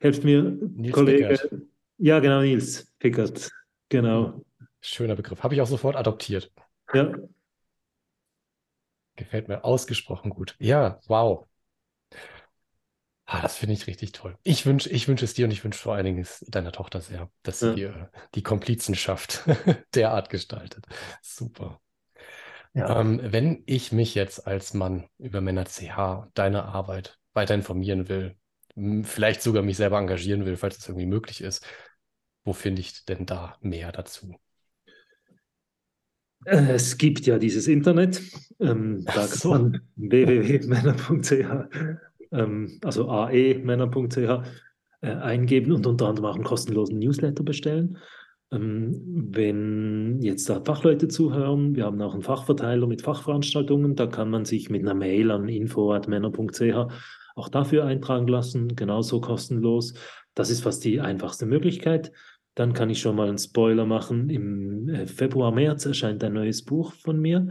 [0.00, 1.28] helft mir, Nils Kollege.
[1.28, 1.62] Pickert.
[1.98, 3.50] Ja, genau, Nils Pickert.
[3.88, 4.44] Genau.
[4.80, 5.42] Schöner Begriff.
[5.42, 6.52] Habe ich auch sofort adoptiert.
[6.92, 7.14] Ja,
[9.16, 10.56] Gefällt mir ausgesprochen gut.
[10.58, 11.46] Ja, wow.
[13.26, 14.36] Ah, das finde ich richtig toll.
[14.42, 17.30] Ich wünsche ich wünsch es dir und ich wünsche vor allen Dingen deiner Tochter sehr,
[17.42, 18.10] dass sie ja.
[18.34, 19.44] die Komplizenschaft
[19.94, 20.84] derart gestaltet.
[21.22, 21.80] Super.
[22.74, 23.00] Ja.
[23.00, 28.36] Ähm, wenn ich mich jetzt als Mann über Männer CH, deine Arbeit weiter informieren will,
[29.04, 31.64] vielleicht sogar mich selber engagieren will, falls es irgendwie möglich ist,
[32.44, 34.38] wo finde ich denn da mehr dazu?
[36.44, 38.22] Äh, es gibt ja dieses Internet,
[38.60, 41.68] ähm, da kann man www.männer.ch,
[42.32, 44.16] ähm, also aemänner.ch
[45.00, 47.98] äh, eingeben und unter anderem auch einen kostenlosen Newsletter bestellen.
[48.52, 49.00] Ähm,
[49.32, 54.44] wenn jetzt da Fachleute zuhören, wir haben auch einen Fachverteiler mit Fachveranstaltungen, da kann man
[54.44, 56.92] sich mit einer Mail an info.männer.ch
[57.36, 59.94] auch dafür eintragen lassen, genauso kostenlos.
[60.34, 62.12] Das ist fast die einfachste Möglichkeit.
[62.54, 64.30] Dann kann ich schon mal einen Spoiler machen.
[64.30, 67.48] Im äh, Februar, März erscheint ein neues Buch von mir.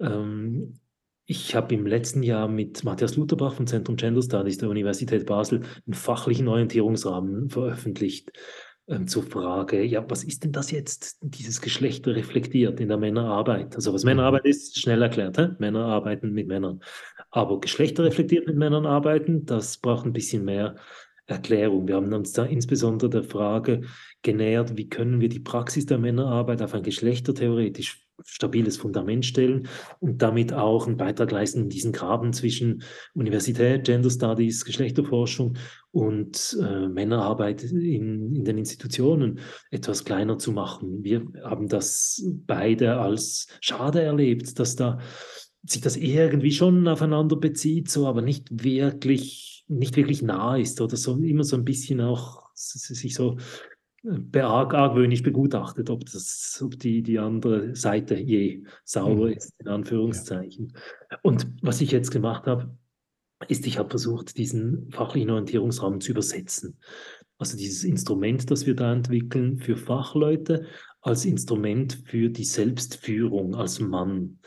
[0.00, 0.80] Ähm,
[1.26, 5.62] ich habe im letzten Jahr mit Matthias Lutherbach vom Zentrum Gender Studies der Universität Basel
[5.86, 8.30] einen fachlichen Orientierungsrahmen veröffentlicht
[8.86, 13.74] ähm, zur Frage, ja, was ist denn das jetzt, dieses Geschlecht reflektiert in der Männerarbeit?
[13.74, 14.04] Also was.
[14.04, 15.38] Männerarbeit ist, schnell erklärt.
[15.38, 15.48] Hä?
[15.58, 16.80] Männer arbeiten mit Männern.
[17.30, 20.76] Aber Geschlechter reflektiert mit Männern arbeiten, das braucht ein bisschen mehr
[21.26, 21.88] Erklärung.
[21.88, 23.82] Wir haben uns da insbesondere der Frage
[24.22, 29.68] genähert, wie können wir die Praxis der Männerarbeit auf ein geschlechtertheoretisch stabiles Fundament stellen
[29.98, 32.82] und damit auch einen Beitrag leisten in diesen Graben zwischen
[33.14, 35.56] Universität, Gender Studies, Geschlechterforschung
[35.90, 41.02] und äh, Männerarbeit in, in den Institutionen etwas kleiner zu machen.
[41.02, 45.00] Wir haben das beide als schade erlebt, dass da
[45.66, 50.96] sich das irgendwie schon aufeinander bezieht, so aber nicht wirklich nicht wirklich nah ist oder
[50.96, 53.36] so immer so ein bisschen auch sich so
[54.04, 59.32] äh, argwöhnisch begutachtet, ob, das, ob die, die andere Seite je sauber mhm.
[59.32, 60.74] ist, in Anführungszeichen.
[61.10, 61.18] Ja.
[61.22, 62.76] Und was ich jetzt gemacht habe,
[63.48, 66.78] ist, ich habe versucht, diesen fachlichen Orientierungsrahmen zu übersetzen.
[67.38, 70.66] Also dieses Instrument, das wir da entwickeln für Fachleute,
[71.00, 74.38] als Instrument für die Selbstführung als Mann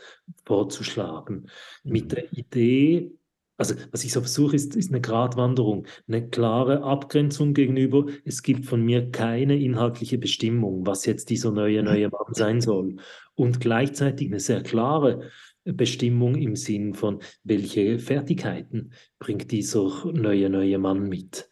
[0.44, 1.48] vorzuschlagen.
[1.84, 1.92] Mhm.
[1.92, 3.12] Mit der Idee,
[3.58, 8.64] also was ich so versuche, ist, ist eine Gratwanderung, eine klare Abgrenzung gegenüber, es gibt
[8.64, 12.96] von mir keine inhaltliche Bestimmung, was jetzt dieser neue, neue Mann sein soll.
[13.34, 15.28] Und gleichzeitig eine sehr klare
[15.64, 21.47] Bestimmung im Sinn von, welche Fertigkeiten bringt dieser neue, neue Mann mit.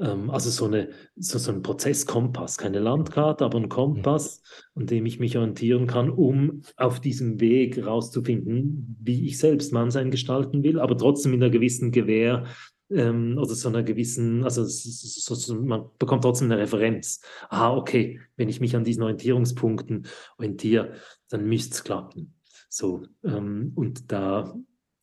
[0.00, 4.42] Ähm, also so, eine, so, so ein Prozesskompass, keine Landkarte, aber ein Kompass,
[4.74, 10.10] an dem ich mich orientieren kann, um auf diesem Weg herauszufinden, wie ich selbst Mannsein
[10.10, 12.46] gestalten will, aber trotzdem in einer gewissen Gewähr
[12.90, 17.20] ähm, oder so einer gewissen, also so, so, man bekommt trotzdem eine Referenz.
[17.48, 20.06] Ah, okay, wenn ich mich an diesen Orientierungspunkten
[20.38, 20.94] orientiere,
[21.28, 22.34] dann müsste es klappen.
[22.68, 24.54] So, ähm, und da,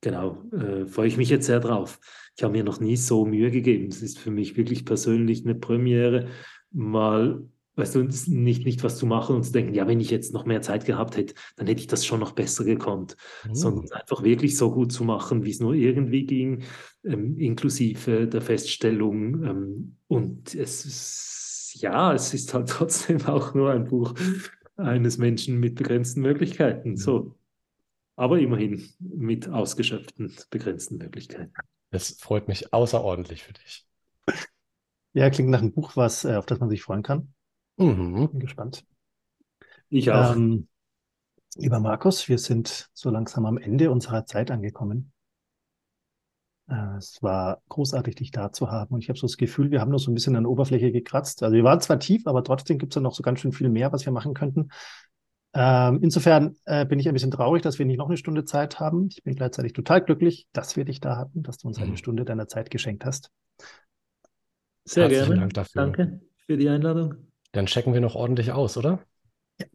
[0.09, 1.99] genau, äh, freue ich mich jetzt sehr drauf
[2.37, 3.87] ich habe mir noch nie so Mühe gegeben.
[3.87, 6.27] Es ist für mich wirklich persönlich eine Premiere,
[6.71, 7.43] mal
[7.75, 10.45] weißt du, nicht, nicht was zu machen und zu denken, ja, wenn ich jetzt noch
[10.45, 13.15] mehr Zeit gehabt hätte, dann hätte ich das schon noch besser gekonnt,
[13.47, 13.53] mhm.
[13.53, 16.63] sondern einfach wirklich so gut zu machen, wie es nur irgendwie ging,
[17.03, 19.43] ähm, inklusive der Feststellung.
[19.43, 24.15] Ähm, und es ist, ja, es ist halt trotzdem auch nur ein Buch
[24.75, 26.97] eines Menschen mit begrenzten Möglichkeiten.
[26.97, 27.35] So.
[28.17, 31.53] Aber immerhin mit ausgeschöpften, begrenzten Möglichkeiten.
[31.91, 33.85] Das freut mich außerordentlich für dich.
[35.13, 37.33] Ja, klingt nach einem Buch, was, äh, auf das man sich freuen kann.
[37.77, 38.29] Mhm.
[38.31, 38.85] Bin gespannt.
[39.89, 40.35] Ich auch.
[40.35, 40.67] Ähm,
[41.55, 45.13] lieber Markus, wir sind so langsam am Ende unserer Zeit angekommen.
[46.67, 48.95] Äh, es war großartig, dich da zu haben.
[48.95, 50.91] Und ich habe so das Gefühl, wir haben nur so ein bisschen an der Oberfläche
[50.91, 51.43] gekratzt.
[51.43, 53.69] Also wir waren zwar tief, aber trotzdem gibt es ja noch so ganz schön viel
[53.69, 54.69] mehr, was wir machen könnten.
[55.53, 58.79] Ähm, insofern äh, bin ich ein bisschen traurig, dass wir nicht noch eine Stunde Zeit
[58.79, 59.07] haben.
[59.09, 61.97] Ich bin gleichzeitig total glücklich, dass wir dich da hatten, dass du uns eine mhm.
[61.97, 63.31] Stunde deiner Zeit geschenkt hast.
[64.85, 65.39] Sehr Herzlichen gerne.
[65.41, 65.81] Dank dafür.
[65.81, 67.15] Danke für die Einladung.
[67.51, 68.99] Dann checken wir noch ordentlich aus, oder?
[69.59, 69.65] Ja.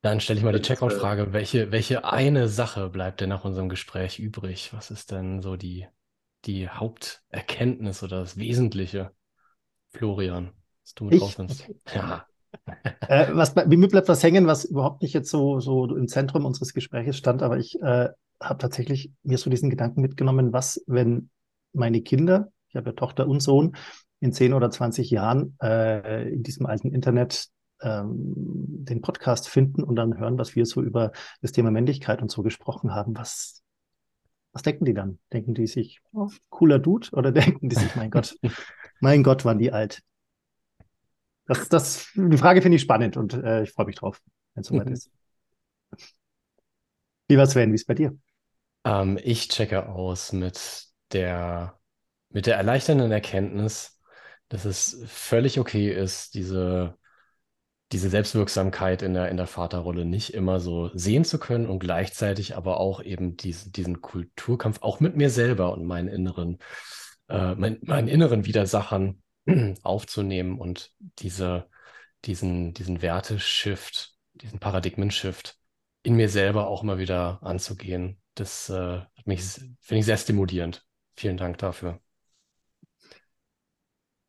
[0.00, 1.32] Dann stelle ich mal die Checkout-Frage.
[1.32, 4.72] Welche, welche eine Sache bleibt denn nach unserem Gespräch übrig?
[4.72, 5.86] Was ist denn so die,
[6.46, 9.12] die Haupterkenntnis oder das Wesentliche?
[9.90, 11.22] Florian, was du mit ich?
[11.22, 11.70] rausnimmst.
[11.94, 12.26] Ja.
[13.08, 16.44] Äh, was, bei mir bleibt was hängen, was überhaupt nicht jetzt so, so im Zentrum
[16.44, 18.08] unseres Gesprächs stand, aber ich äh,
[18.40, 21.30] habe tatsächlich mir so diesen Gedanken mitgenommen, was, wenn
[21.72, 23.76] meine Kinder, ich habe ja Tochter und Sohn,
[24.20, 27.48] in 10 oder 20 Jahren äh, in diesem alten Internet
[27.82, 32.30] ähm, den Podcast finden und dann hören, was wir so über das Thema Männlichkeit und
[32.30, 33.16] so gesprochen haben.
[33.16, 33.62] Was,
[34.52, 35.18] was denken die dann?
[35.32, 37.08] Denken die sich, oh, cooler Dude?
[37.12, 38.36] Oder denken die sich, mein Gott,
[39.00, 40.02] mein Gott, waren die alt?
[41.46, 44.20] Das, das, die Frage finde ich spannend und äh, ich freue mich drauf,
[44.54, 44.92] wenn es soweit mhm.
[44.92, 45.10] ist.
[47.28, 48.16] Lieber Sven, wie ist es bei dir?
[48.84, 51.78] Ähm, ich checke aus mit der,
[52.30, 53.98] mit der erleichternden Erkenntnis,
[54.48, 56.96] dass es völlig okay ist, diese,
[57.90, 62.56] diese Selbstwirksamkeit in der, in der Vaterrolle nicht immer so sehen zu können und gleichzeitig
[62.56, 66.58] aber auch eben diesen, diesen Kulturkampf auch mit mir selber und meinen inneren,
[67.28, 69.21] äh, mein, meinen inneren Widersachern
[69.82, 71.68] aufzunehmen und diese,
[72.24, 75.58] diesen, diesen Werteshift, diesen Paradigmen-Shift
[76.02, 78.20] in mir selber auch immer wieder anzugehen.
[78.34, 80.84] Das äh, mich, finde ich sehr stimulierend.
[81.16, 82.00] Vielen Dank dafür.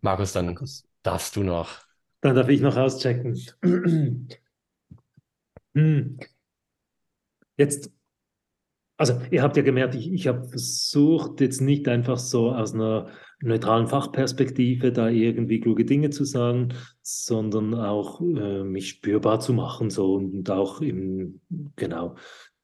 [0.01, 0.88] Markus, dann Markus.
[1.01, 1.82] darfst du noch.
[2.22, 3.39] Dann darf ich noch auschecken.
[5.76, 6.20] Hm.
[7.57, 7.91] Jetzt,
[8.97, 13.09] also ihr habt ja gemerkt, ich, ich habe versucht, jetzt nicht einfach so aus einer
[13.44, 16.70] neutralen Fachperspektive da irgendwie kluge Dinge zu sagen,
[17.02, 21.41] sondern auch äh, mich spürbar zu machen so und auch im,
[21.76, 22.16] genau,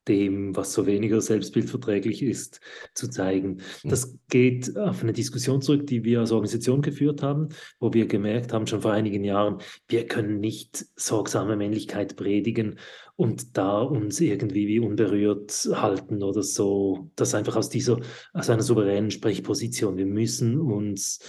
[0.10, 2.60] dem, was so weniger selbstbildverträglich ist,
[2.94, 3.62] zu zeigen.
[3.82, 3.90] Hm.
[3.90, 7.50] Das geht auf eine Diskussion zurück, die wir als Organisation geführt haben,
[7.80, 12.80] wo wir gemerkt haben, schon vor einigen Jahren, wir können nicht sorgsame Männlichkeit predigen
[13.16, 17.12] und da uns irgendwie wie unberührt halten oder so.
[17.16, 18.00] Das einfach aus dieser,
[18.34, 19.98] aus einer souveränen Sprechposition.
[19.98, 21.20] Wir müssen uns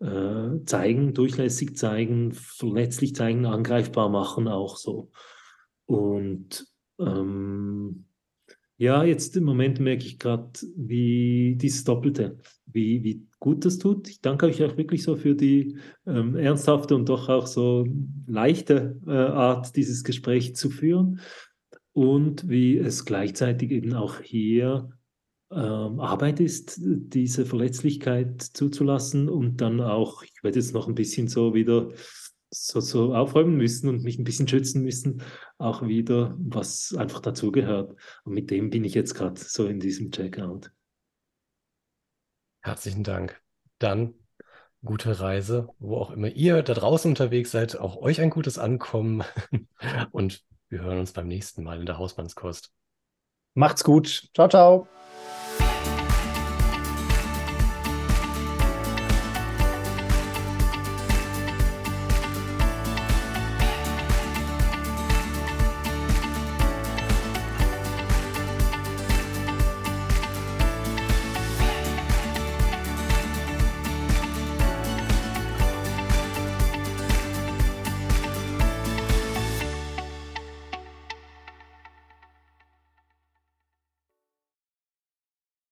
[0.00, 5.10] äh, zeigen, durchlässig zeigen, verletzlich zeigen, angreifbar machen auch so.
[5.86, 6.66] Und
[6.98, 8.04] ähm,
[8.78, 14.08] ja, jetzt im Moment merke ich gerade, wie dieses Doppelte, wie, wie gut das tut.
[14.08, 17.86] Ich danke euch auch wirklich so für die ähm, ernsthafte und doch auch so
[18.26, 21.20] leichte äh, Art, dieses Gespräch zu führen
[21.92, 24.90] und wie es gleichzeitig eben auch hier
[25.50, 31.26] ähm, Arbeit ist, diese Verletzlichkeit zuzulassen und dann auch, ich werde jetzt noch ein bisschen
[31.26, 31.88] so wieder
[32.50, 35.22] so, so aufräumen müssen und mich ein bisschen schützen müssen,
[35.58, 37.94] auch wieder, was einfach dazugehört.
[38.24, 40.70] Und mit dem bin ich jetzt gerade so in diesem Checkout.
[42.62, 43.40] Herzlichen Dank.
[43.78, 44.14] Dann
[44.84, 49.24] gute Reise, wo auch immer ihr da draußen unterwegs seid, auch euch ein gutes Ankommen
[50.12, 52.72] und wir hören uns beim nächsten Mal in der Hausmannskost.
[53.54, 54.30] Macht's gut.
[54.34, 54.88] Ciao, ciao.